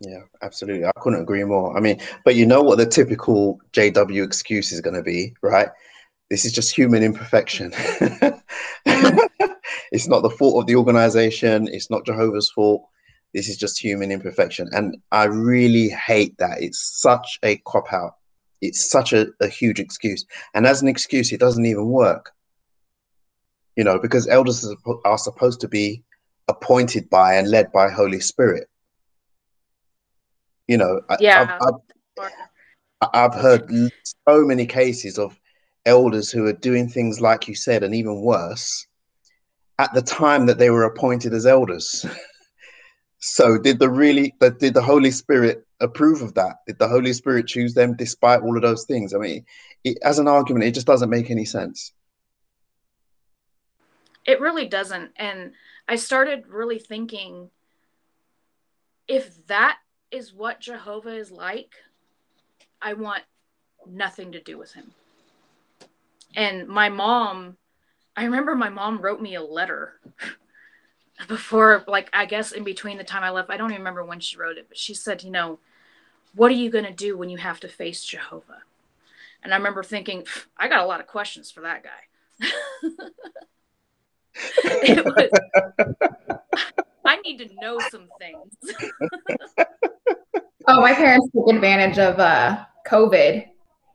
[0.00, 0.86] Yeah, absolutely.
[0.86, 1.76] I couldn't agree more.
[1.76, 5.68] I mean, but you know what the typical JW excuse is going to be, right?
[6.30, 7.72] This is just human imperfection.
[9.92, 11.68] it's not the fault of the organization.
[11.68, 12.86] It's not Jehovah's fault.
[13.34, 14.68] This is just human imperfection.
[14.72, 16.62] And I really hate that.
[16.62, 18.14] It's such a cop out.
[18.60, 20.24] It's such a, a huge excuse.
[20.54, 22.30] And as an excuse, it doesn't even work.
[23.76, 24.68] You know, because elders
[25.04, 26.04] are supposed to be
[26.48, 28.68] appointed by and led by Holy Spirit.
[30.68, 31.58] You know, yeah.
[31.60, 31.74] I've,
[32.20, 32.30] I've,
[33.14, 33.68] I've heard
[34.28, 35.40] so many cases of
[35.86, 38.86] elders who are doing things like you said, and even worse,
[39.78, 42.04] at the time that they were appointed as elders.
[43.18, 46.56] so did the really did the Holy Spirit approve of that?
[46.66, 49.14] Did the Holy Spirit choose them despite all of those things?
[49.14, 49.44] I mean,
[49.84, 51.92] it, as an argument, it just doesn't make any sense.
[54.26, 55.12] It really doesn't.
[55.16, 55.52] And
[55.88, 57.50] I started really thinking
[59.08, 59.78] if that
[60.10, 61.72] is what Jehovah is like,
[62.82, 63.22] I want
[63.86, 64.92] nothing to do with him.
[66.34, 67.56] And my mom
[68.16, 70.00] I remember my mom wrote me a letter
[71.28, 73.50] before, like, I guess in between the time I left.
[73.50, 75.58] I don't even remember when she wrote it, but she said, you know,
[76.34, 78.62] what are you going to do when you have to face Jehovah?
[79.42, 80.26] And I remember thinking,
[80.56, 81.90] I got a lot of questions for that guy.
[84.34, 85.30] it was,
[87.04, 88.54] I need to know some things.
[90.68, 93.46] oh, my parents took advantage of uh, COVID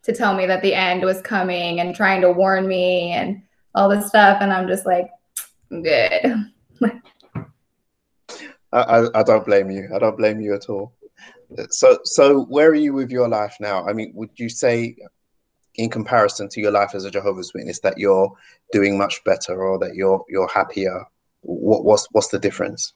[0.06, 3.42] to tell me that the end was coming and trying to warn me and
[3.74, 5.10] all this stuff, and I'm just like,
[5.70, 6.52] good.
[8.72, 9.90] I, I don't blame you.
[9.94, 10.94] I don't blame you at all.
[11.70, 13.86] So, so where are you with your life now?
[13.86, 14.96] I mean, would you say,
[15.76, 18.32] in comparison to your life as a Jehovah's Witness, that you're
[18.72, 21.06] doing much better, or that you're you're happier?
[21.42, 22.94] What what's what's the difference?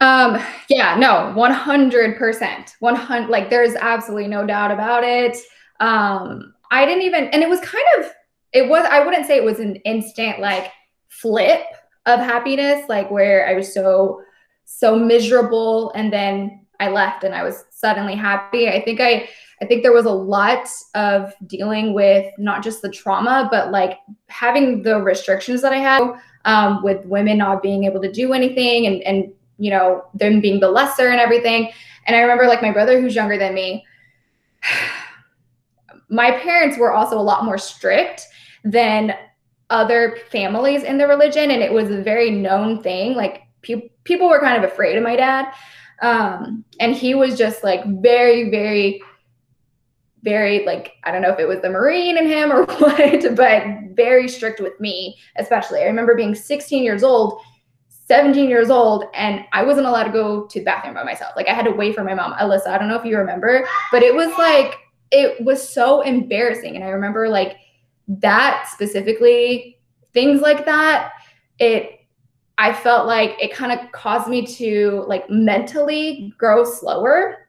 [0.00, 2.70] Um, yeah, no, 100%.
[2.80, 5.36] 100 like there's absolutely no doubt about it.
[5.80, 8.10] Um, I didn't even and it was kind of
[8.52, 10.72] it was i wouldn't say it was an instant like
[11.08, 11.62] flip
[12.06, 14.20] of happiness like where i was so
[14.64, 18.68] so miserable and then i left and i was suddenly happy.
[18.68, 19.28] I think i
[19.60, 23.98] i think there was a lot of dealing with not just the trauma but like
[24.28, 26.02] having the restrictions that i had
[26.44, 30.60] um, with women not being able to do anything and and you know them being
[30.60, 31.72] the lesser and everything.
[32.06, 33.84] And i remember like my brother who's younger than me
[36.08, 38.26] my parents were also a lot more strict
[38.64, 39.14] than
[39.70, 43.14] other families in the religion and it was a very known thing.
[43.14, 45.52] Like pe- people were kind of afraid of my dad.
[46.02, 49.00] Um, and he was just like very very
[50.22, 53.64] very like i don't know if it was the marine in him or what but
[53.92, 55.80] very strict with me especially.
[55.80, 57.40] I remember being 16 years old
[57.88, 61.32] 17 years old and i wasn't allowed to go to the bathroom by myself.
[61.34, 62.34] Like i had to wait for my mom.
[62.34, 64.78] Alyssa i don't know if you remember but it was like
[65.10, 67.58] it was so embarrassing and i remember like
[68.08, 69.78] that specifically,
[70.12, 71.12] things like that,
[71.58, 71.92] it
[72.58, 77.48] I felt like it kind of caused me to like mentally grow slower.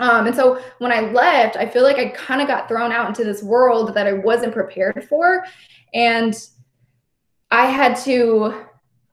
[0.00, 3.08] Um, and so when I left, I feel like I kind of got thrown out
[3.08, 5.44] into this world that I wasn't prepared for.
[5.94, 6.34] And
[7.52, 8.64] I had to,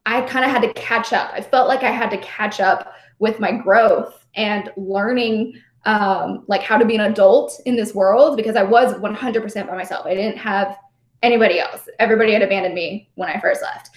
[0.07, 1.31] I kind of had to catch up.
[1.31, 6.61] I felt like I had to catch up with my growth and learning um, like
[6.61, 10.05] how to be an adult in this world because I was 100% by myself.
[10.05, 10.77] I didn't have
[11.21, 11.87] anybody else.
[11.99, 13.91] Everybody had abandoned me when I first left,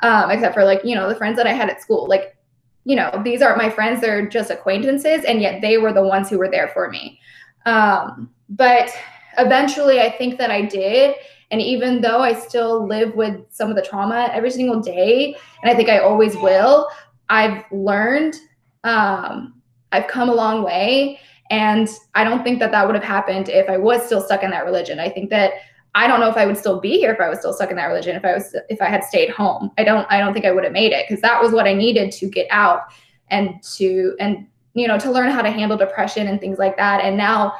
[0.00, 2.06] um, except for like, you know, the friends that I had at school.
[2.08, 2.36] Like,
[2.84, 5.24] you know, these aren't my friends, they're just acquaintances.
[5.24, 7.20] And yet they were the ones who were there for me.
[7.66, 8.90] Um, but
[9.38, 11.16] eventually, I think that I did.
[11.50, 15.70] And even though I still live with some of the trauma every single day, and
[15.70, 16.88] I think I always will,
[17.28, 18.34] I've learned,
[18.82, 21.20] um, I've come a long way.
[21.54, 24.50] And I don't think that that would have happened if I was still stuck in
[24.50, 24.98] that religion.
[24.98, 25.52] I think that
[25.94, 27.76] I don't know if I would still be here if I was still stuck in
[27.76, 29.70] that religion, if I was if I had stayed home.
[29.78, 31.72] I don't I don't think I would have made it because that was what I
[31.72, 32.80] needed to get out
[33.28, 37.04] and to and you know to learn how to handle depression and things like that.
[37.04, 37.54] And now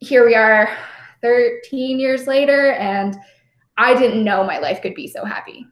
[0.00, 0.76] here we are
[1.22, 3.16] 13 years later and
[3.76, 5.64] I didn't know my life could be so happy.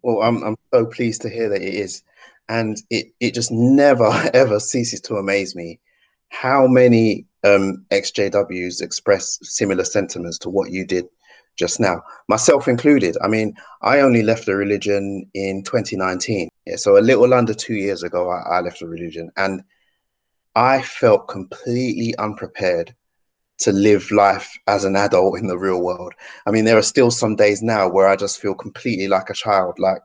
[0.00, 2.02] Well, I'm I'm so pleased to hear that it is.
[2.48, 5.80] And it, it just never ever ceases to amaze me
[6.28, 11.06] how many um, XJWs express similar sentiments to what you did
[11.56, 13.16] just now, myself included.
[13.22, 16.48] I mean, I only left the religion in 2019.
[16.66, 19.62] Yeah, so a little under two years ago, I, I left the religion and
[20.56, 22.94] I felt completely unprepared
[23.58, 26.12] to live life as an adult in the real world.
[26.46, 29.34] I mean, there are still some days now where I just feel completely like a
[29.34, 30.02] child, like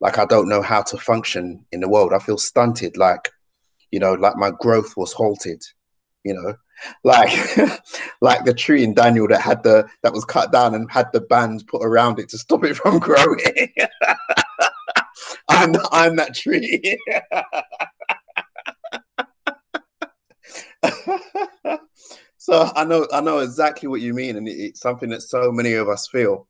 [0.00, 2.12] like I don't know how to function in the world.
[2.12, 3.28] I feel stunted, like
[3.90, 5.62] you know, like my growth was halted,
[6.24, 6.54] you know,
[7.04, 7.30] like
[8.20, 11.20] like the tree in Daniel that had the that was cut down and had the
[11.20, 13.72] bands put around it to stop it from growing.
[15.48, 16.98] I'm I'm that tree.
[22.36, 25.74] so I know I know exactly what you mean, and it's something that so many
[25.74, 26.47] of us feel.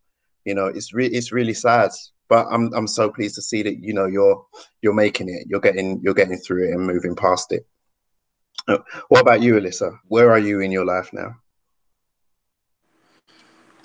[0.49, 1.91] You know, it's really it's really sad,
[2.31, 4.47] but I'm I'm so pleased to see that you know you're
[4.81, 7.67] you're making it, you're getting you're getting through it and moving past it.
[8.67, 8.79] Uh,
[9.11, 9.99] what about you, Alyssa?
[10.07, 11.37] Where are you in your life now?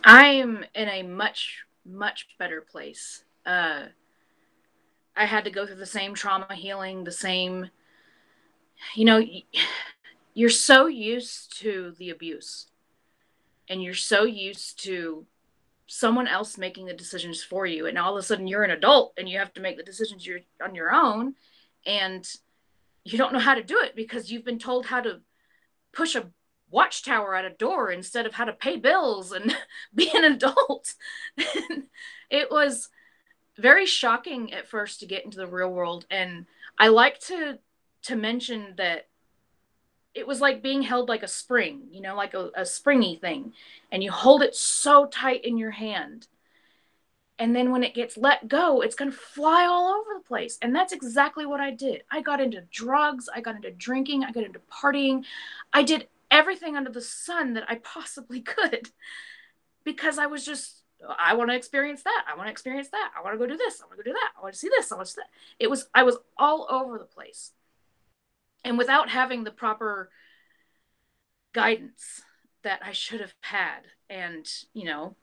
[0.05, 3.26] I'm in a much much better place.
[3.45, 3.88] Uh,
[5.18, 7.72] I had to go through the same trauma healing, the same,
[8.95, 9.22] you know,
[10.34, 12.68] you're so used to the abuse
[13.68, 15.26] and you're so used to
[15.88, 19.13] someone else making the decisions for you and all of a sudden you're an adult
[19.17, 21.36] and you have to make the decisions you're on your own
[21.86, 22.27] and
[23.03, 25.19] you don't know how to do it because you've been told how to
[25.91, 26.29] push a
[26.69, 29.55] watchtower at a door instead of how to pay bills and
[29.95, 30.93] be an adult.
[32.29, 32.89] It was
[33.57, 36.45] very shocking at first to get into the real world and
[36.79, 37.59] i like to
[38.03, 39.07] to mention that
[40.16, 43.53] it was like being held like a spring, you know, like a, a springy thing.
[43.91, 46.28] And you hold it so tight in your hand.
[47.39, 50.59] And then when it gets let go, it's going to fly all over the place.
[50.61, 52.03] And that's exactly what I did.
[52.11, 55.24] I got into drugs, I got into drinking, I got into partying.
[55.74, 58.91] I did everything under the sun that I possibly could
[59.84, 60.82] because I was just
[61.20, 62.24] I want to experience that.
[62.32, 63.11] I want to experience that.
[63.18, 63.82] I want to go do this.
[63.82, 64.30] I want to go do that.
[64.38, 64.89] I want to see this.
[64.89, 65.30] I want to see that.
[65.59, 67.51] It was I was all over the place
[68.64, 70.09] and without having the proper
[71.53, 72.22] guidance
[72.64, 73.82] that I should have had.
[74.09, 75.16] And, you know,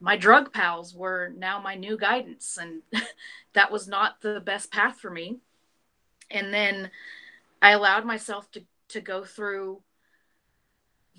[0.00, 2.82] my drug pals were now my new guidance, and
[3.54, 5.38] that was not the best path for me.
[6.30, 6.90] And then
[7.60, 9.82] I allowed myself to, to go through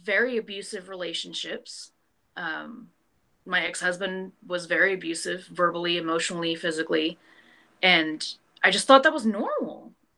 [0.01, 1.91] very abusive relationships.
[2.35, 2.89] Um,
[3.45, 7.17] my ex husband was very abusive, verbally, emotionally, physically.
[7.83, 8.25] And
[8.63, 9.60] I just thought that was normal.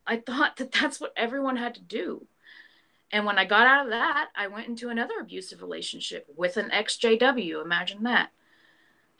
[0.06, 2.28] I thought that that's what everyone had to do.
[3.12, 6.72] And when I got out of that, I went into another abusive relationship with an
[6.72, 7.64] ex JW.
[7.64, 8.32] Imagine that.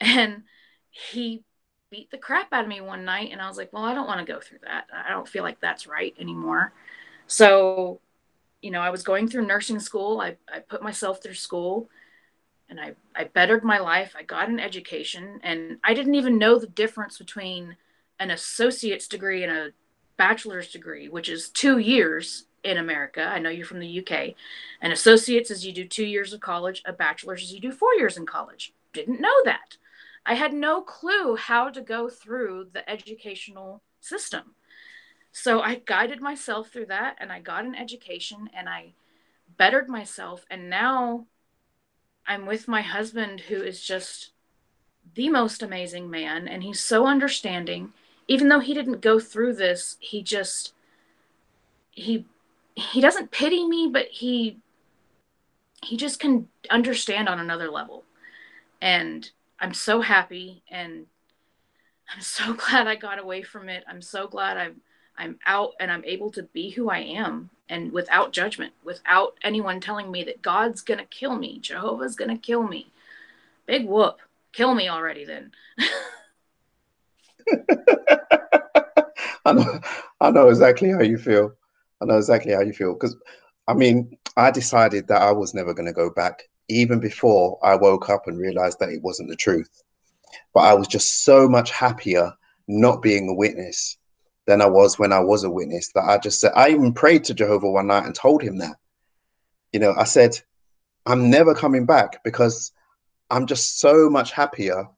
[0.00, 0.42] And
[0.90, 1.44] he
[1.90, 3.30] beat the crap out of me one night.
[3.30, 4.88] And I was like, well, I don't want to go through that.
[4.92, 6.72] I don't feel like that's right anymore.
[7.28, 8.00] So,
[8.62, 10.20] you know, I was going through nursing school.
[10.20, 11.88] I, I put myself through school
[12.68, 14.14] and I, I bettered my life.
[14.18, 15.38] I got an education.
[15.44, 17.76] And I didn't even know the difference between
[18.18, 19.70] an associate's degree and a
[20.16, 23.22] bachelor's degree, which is two years in America.
[23.22, 24.34] I know you're from the UK.
[24.80, 27.94] An associate's is you do two years of college, a bachelor's is you do four
[27.94, 28.72] years in college.
[28.92, 29.76] Didn't know that.
[30.26, 34.54] I had no clue how to go through the educational system.
[35.32, 38.94] So I guided myself through that and I got an education and I
[39.56, 40.46] bettered myself.
[40.50, 41.26] And now
[42.26, 44.30] I'm with my husband, who is just
[45.14, 46.48] the most amazing man.
[46.48, 47.92] And he's so understanding
[48.28, 50.72] even though he didn't go through this, he just
[51.90, 52.26] he
[52.74, 54.58] he doesn't pity me, but he
[55.82, 58.04] he just can understand on another level.
[58.80, 61.06] And I'm so happy and
[62.14, 63.84] I'm so glad I got away from it.
[63.88, 64.80] I'm so glad I'm
[65.16, 69.80] I'm out and I'm able to be who I am and without judgment, without anyone
[69.80, 72.90] telling me that God's going to kill me, Jehovah's going to kill me.
[73.66, 74.18] Big whoop.
[74.52, 75.52] Kill me already then.
[79.46, 79.80] I know,
[80.20, 81.52] I know exactly how you feel.
[82.00, 83.16] I know exactly how you feel because,
[83.68, 87.76] I mean, I decided that I was never going to go back, even before I
[87.76, 89.82] woke up and realized that it wasn't the truth.
[90.52, 92.32] But I was just so much happier
[92.66, 93.96] not being a witness
[94.46, 95.90] than I was when I was a witness.
[95.94, 98.76] That I just said, I even prayed to Jehovah one night and told him that.
[99.72, 100.38] You know, I said,
[101.06, 102.72] I'm never coming back because
[103.30, 104.88] I'm just so much happier,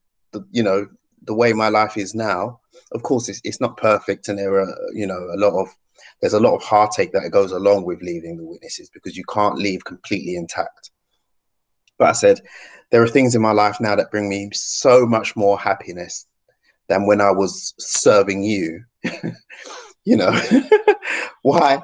[0.50, 0.86] you know,
[1.22, 2.60] the way my life is now,
[2.92, 5.68] of course, it's, it's not perfect, and there are you know a lot of
[6.20, 9.58] there's a lot of heartache that goes along with leaving the witnesses because you can't
[9.58, 10.90] leave completely intact.
[11.98, 12.40] But I said
[12.90, 16.26] there are things in my life now that bring me so much more happiness
[16.88, 18.84] than when I was serving you.
[20.04, 20.38] you know,
[21.42, 21.82] why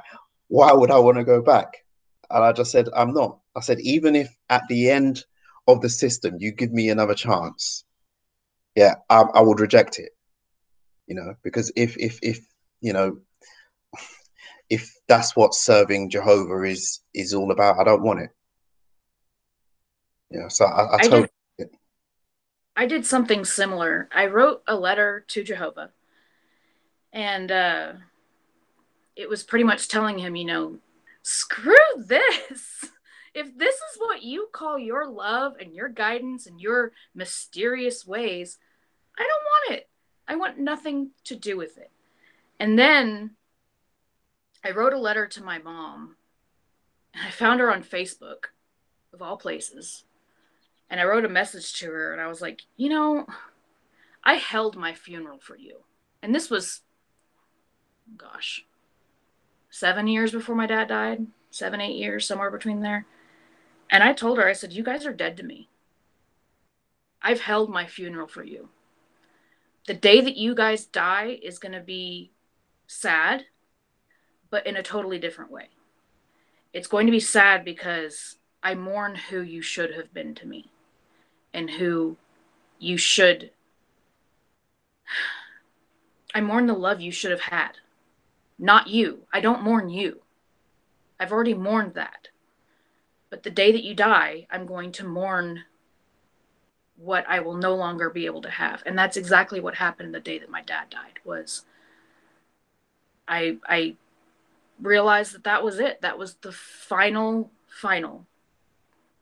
[0.49, 1.79] why would I want to go back?
[2.31, 3.39] And I just said, I'm not.
[3.57, 5.25] I said, even if at the end
[5.67, 7.85] of the system you give me another chance,
[8.75, 10.11] yeah, I, I would reject it.
[11.07, 12.41] You know, because if if if
[12.81, 13.19] you know
[14.71, 18.31] if that's what serving Jehovah is is all about, I don't want it.
[20.31, 20.49] Yeah.
[20.49, 21.29] So I, I, I totally.
[21.59, 21.69] Did,
[22.75, 24.09] I did something similar.
[24.15, 25.91] I wrote a letter to Jehovah,
[27.13, 27.93] and uh,
[29.15, 30.79] it was pretty much telling him, you know,
[31.23, 32.87] screw this.
[33.35, 38.59] If this is what you call your love and your guidance and your mysterious ways,
[39.19, 39.89] I don't want it.
[40.29, 41.91] I want nothing to do with it.
[42.61, 43.33] And then
[44.65, 46.17] I wrote a letter to my mom,
[47.15, 48.47] and I found her on Facebook,
[49.13, 50.05] of all places.
[50.89, 53.27] And I wrote a message to her, and I was like, you know,
[54.23, 55.79] I held my funeral for you.
[56.23, 56.83] And this was,
[58.17, 58.65] gosh,
[59.71, 63.07] seven years before my dad died, seven, eight years, somewhere between there.
[63.93, 65.69] And I told her, I said, you guys are dead to me.
[67.21, 68.71] I've held my funeral for you.
[69.87, 72.33] The day that you guys die is going to be
[72.87, 73.45] sad,
[74.49, 75.69] but in a totally different way.
[76.73, 80.71] It's going to be sad because I mourn who you should have been to me
[81.53, 82.17] and who
[82.79, 83.51] you should.
[86.35, 87.73] I mourn the love you should have had,
[88.59, 89.27] not you.
[89.35, 90.23] I don't mourn you.
[91.21, 92.29] I've already mourned that.
[93.33, 95.65] But the day that you die, I'm going to mourn
[96.97, 98.83] what I will no longer be able to have.
[98.85, 101.65] And that's exactly what happened the day that my dad died was
[103.27, 103.97] I I
[104.79, 106.03] realized that that was it.
[106.03, 108.27] That was the final final.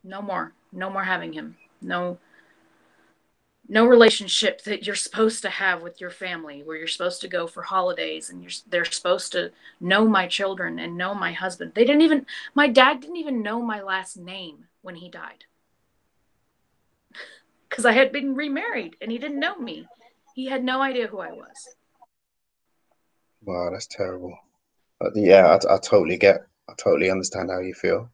[0.02, 0.54] No more.
[0.72, 1.56] No more having him.
[1.80, 2.18] No
[3.70, 7.46] no relationship that you're supposed to have with your family where you're supposed to go
[7.46, 11.72] for holidays and you're they're supposed to know my children and know my husband.
[11.74, 15.44] They didn't even my dad didn't even know my last name when he died.
[17.70, 19.86] Cuz I had been remarried and he didn't know me.
[20.34, 21.76] He had no idea who I was.
[23.42, 24.36] Wow, that's terrible.
[24.98, 28.10] But yeah, I, I totally get, I totally understand how you feel.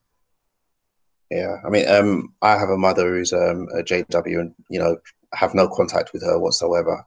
[1.29, 4.97] Yeah, I mean, um, I have a mother who's um, a JW, and you know,
[5.33, 7.03] have no contact with her whatsoever,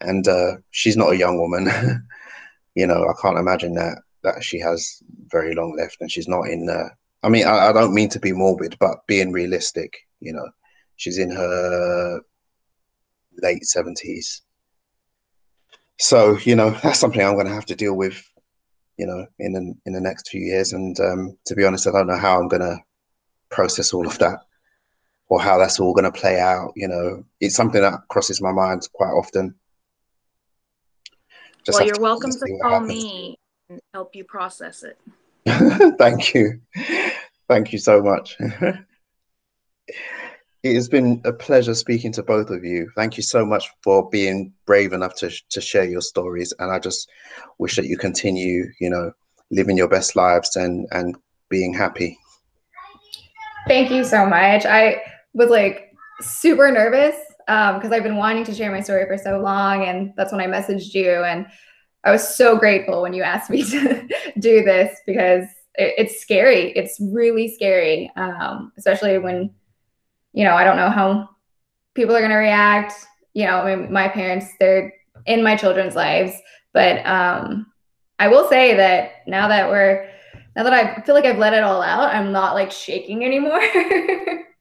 [0.00, 2.06] and uh, she's not a young woman.
[2.74, 6.48] you know, I can't imagine that that she has very long left, and she's not
[6.48, 6.68] in.
[6.68, 6.88] Uh,
[7.22, 10.48] I mean, I, I don't mean to be morbid, but being realistic, you know,
[10.96, 12.20] she's in her
[13.42, 14.42] late seventies,
[15.98, 18.22] so you know that's something I'm going to have to deal with,
[18.96, 20.72] you know, in the, in the next few years.
[20.72, 22.78] And um, to be honest, I don't know how I'm going to
[23.50, 24.40] process all of that
[25.32, 26.74] or how that's all going to play out.
[26.76, 29.54] You know, it's something that crosses my mind quite often.
[31.64, 33.38] Just well, you're to welcome to call me
[33.70, 34.98] and help you process it.
[35.98, 36.60] Thank you.
[37.48, 38.36] Thank you so much.
[40.64, 42.88] It has been a pleasure speaking to both of you.
[42.94, 46.54] Thank you so much for being brave enough to, to share your stories.
[46.60, 47.10] And I just
[47.58, 49.10] wish that you continue, you know,
[49.50, 51.16] living your best lives and, and
[51.48, 52.16] being happy.
[53.66, 54.64] Thank you so much.
[54.64, 55.02] I
[55.34, 57.16] was like super nervous
[57.46, 59.84] because um, I've been wanting to share my story for so long.
[59.84, 61.10] And that's when I messaged you.
[61.10, 61.46] And
[62.04, 64.08] I was so grateful when you asked me to
[64.38, 66.72] do this because it, it's scary.
[66.72, 69.50] It's really scary, um, especially when
[70.32, 71.28] you know, I don't know how
[71.94, 72.94] people are going to react.
[73.34, 74.92] You know, I mean, my parents, they're
[75.26, 76.32] in my children's lives.
[76.72, 77.66] But um,
[78.18, 80.08] I will say that now that we're,
[80.56, 83.60] now that I feel like I've let it all out, I'm not like shaking anymore.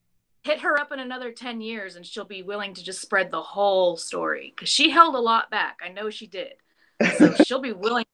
[0.43, 3.41] Hit her up in another 10 years and she'll be willing to just spread the
[3.41, 5.79] whole story because she held a lot back.
[5.83, 6.53] I know she did.
[7.17, 8.05] So she'll be willing,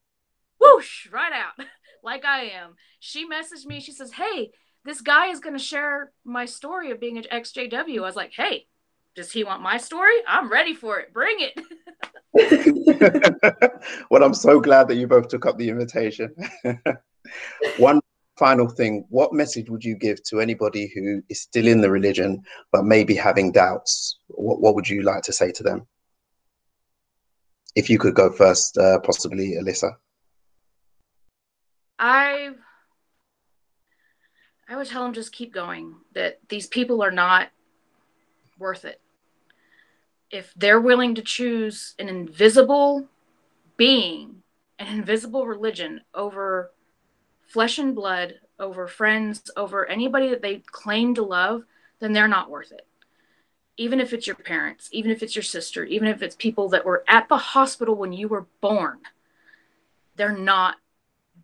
[0.59, 1.65] whoosh, right out
[2.03, 2.75] like I am.
[2.99, 3.79] She messaged me.
[3.79, 4.51] She says, Hey,
[4.87, 7.97] this guy is going to share my story of being an XJW.
[7.97, 8.67] I was like, hey,
[9.15, 10.15] does he want my story?
[10.25, 11.13] I'm ready for it.
[11.13, 11.59] Bring it.
[14.09, 16.33] well, I'm so glad that you both took up the invitation.
[17.77, 17.99] One
[18.37, 22.43] final thing what message would you give to anybody who is still in the religion
[22.71, 24.19] but maybe having doubts?
[24.27, 25.87] What, what would you like to say to them?
[27.75, 29.91] If you could go first, uh, possibly Alyssa.
[31.99, 32.51] I
[34.69, 37.49] I would tell them just keep going, that these people are not
[38.59, 38.99] worth it.
[40.29, 43.07] If they're willing to choose an invisible
[43.77, 44.43] being,
[44.77, 46.71] an invisible religion over
[47.47, 51.63] flesh and blood, over friends, over anybody that they claim to love,
[51.99, 52.85] then they're not worth it.
[53.77, 56.85] Even if it's your parents, even if it's your sister, even if it's people that
[56.85, 58.99] were at the hospital when you were born,
[60.15, 60.77] they're not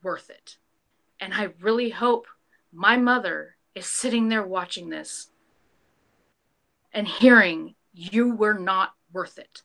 [0.02, 0.58] worth it.
[1.20, 2.28] And I really hope
[2.72, 5.30] my mother is sitting there watching this
[6.92, 9.62] and hearing you were not worth it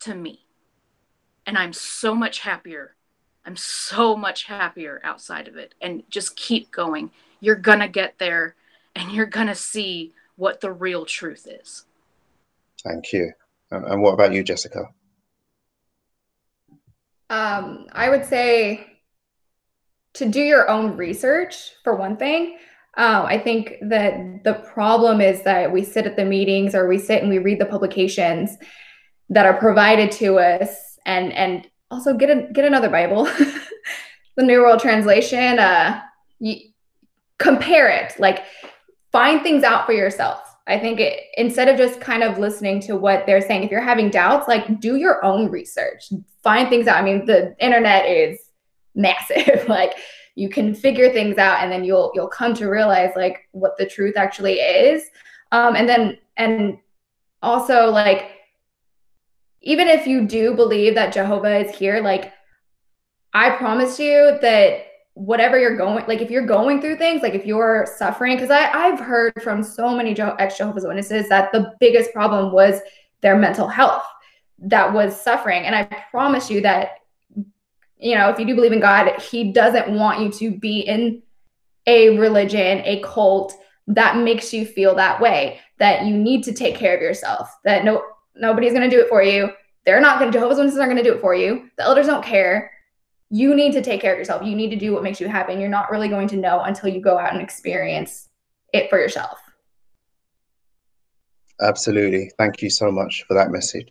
[0.00, 0.46] to me.
[1.46, 2.94] And I'm so much happier.
[3.48, 5.74] I'm so much happier outside of it.
[5.80, 7.10] And just keep going.
[7.40, 8.56] You're going to get there
[8.94, 11.86] and you're going to see what the real truth is.
[12.84, 13.32] Thank you.
[13.70, 14.80] And what about you, Jessica?
[17.30, 18.86] Um, I would say
[20.12, 22.58] to do your own research for one thing.
[22.98, 26.98] Um, I think that the problem is that we sit at the meetings or we
[26.98, 28.58] sit and we read the publications
[29.30, 33.24] that are provided to us, and and also get a get another Bible,
[34.36, 35.58] the New World Translation.
[35.58, 36.02] Uh,
[37.38, 38.44] compare it, like
[39.12, 40.44] find things out for yourself.
[40.66, 43.80] I think it, instead of just kind of listening to what they're saying, if you're
[43.80, 46.12] having doubts, like do your own research,
[46.42, 46.98] find things out.
[46.98, 48.38] I mean, the internet is
[48.94, 49.64] massive.
[49.68, 49.94] like
[50.34, 53.86] you can figure things out, and then you'll you'll come to realize like what the
[53.86, 55.04] truth actually is.
[55.52, 56.78] Um, and then and
[57.42, 58.32] also like
[59.60, 62.32] even if you do believe that Jehovah is here, like
[63.34, 64.84] I promise you that
[65.18, 68.70] whatever you're going like if you're going through things like if you're suffering because i
[68.70, 72.78] i've heard from so many ex jehovah's witnesses that the biggest problem was
[73.20, 74.04] their mental health
[74.60, 75.64] that was suffering.
[75.64, 76.90] And i promise you that
[77.96, 81.20] you know if you do believe in god he doesn't want you to be in
[81.88, 83.54] a religion a cult
[83.88, 87.84] that makes you feel that way that you need to take care of yourself that
[87.84, 88.04] no
[88.34, 89.50] nobody's going to do it for you
[89.84, 92.06] they're not going to jehovah's witnesses aren't going to do it for you the elders
[92.06, 92.70] don't care
[93.30, 94.42] you need to take care of yourself.
[94.44, 95.52] You need to do what makes you happy.
[95.52, 98.28] And you're not really going to know until you go out and experience
[98.72, 99.38] it for yourself.
[101.60, 102.30] Absolutely.
[102.38, 103.88] Thank you so much for that message.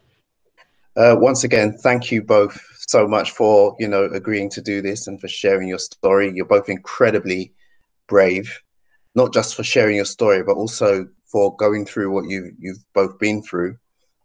[0.95, 5.07] Uh, once again, thank you both so much for you know agreeing to do this
[5.07, 6.31] and for sharing your story.
[6.33, 7.53] You're both incredibly
[8.07, 8.59] brave,
[9.13, 13.19] not just for sharing your story, but also for going through what you you've both
[13.19, 13.77] been through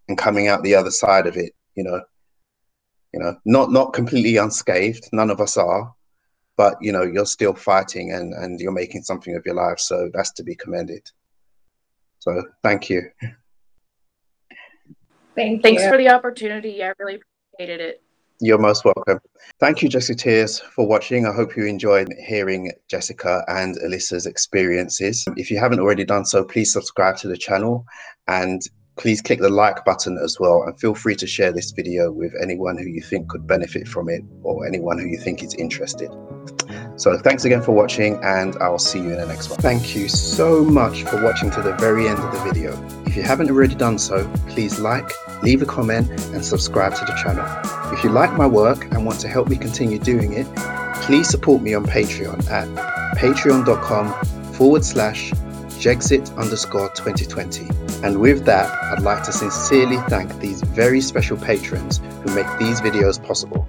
[0.09, 1.53] and coming out the other side of it.
[1.75, 2.03] You know,
[3.13, 5.95] you know not not completely unscathed none of us are
[6.57, 10.11] but you know you're still fighting and and you're making something of your life so
[10.13, 11.11] that's to be commended
[12.19, 13.03] so thank you
[15.37, 15.89] thank thanks you.
[15.89, 17.21] for the opportunity i really
[17.57, 18.03] appreciated it
[18.45, 19.21] you're most welcome.
[19.61, 21.27] Thank you, Jessica Tears, for watching.
[21.27, 25.25] I hope you enjoyed hearing Jessica and Alyssa's experiences.
[25.37, 27.87] If you haven't already done so, please subscribe to the channel
[28.27, 28.61] and
[28.97, 32.35] please click the like button as well and feel free to share this video with
[32.41, 36.11] anyone who you think could benefit from it or anyone who you think is interested.
[36.97, 39.59] So thanks again for watching and I'll see you in the next one.
[39.61, 42.73] Thank you so much for watching to the very end of the video.
[43.07, 45.11] If you haven't already done so, please like,
[45.43, 47.47] leave a comment and subscribe to the channel.
[47.93, 50.47] If you like my work and want to help me continue doing it,
[51.03, 52.69] please support me on Patreon at
[53.17, 55.33] patreon.com forward slash
[55.83, 57.82] Jexit underscore 2020.
[58.03, 62.81] And with that, I'd like to sincerely thank these very special patrons who make these
[62.81, 63.69] videos possible.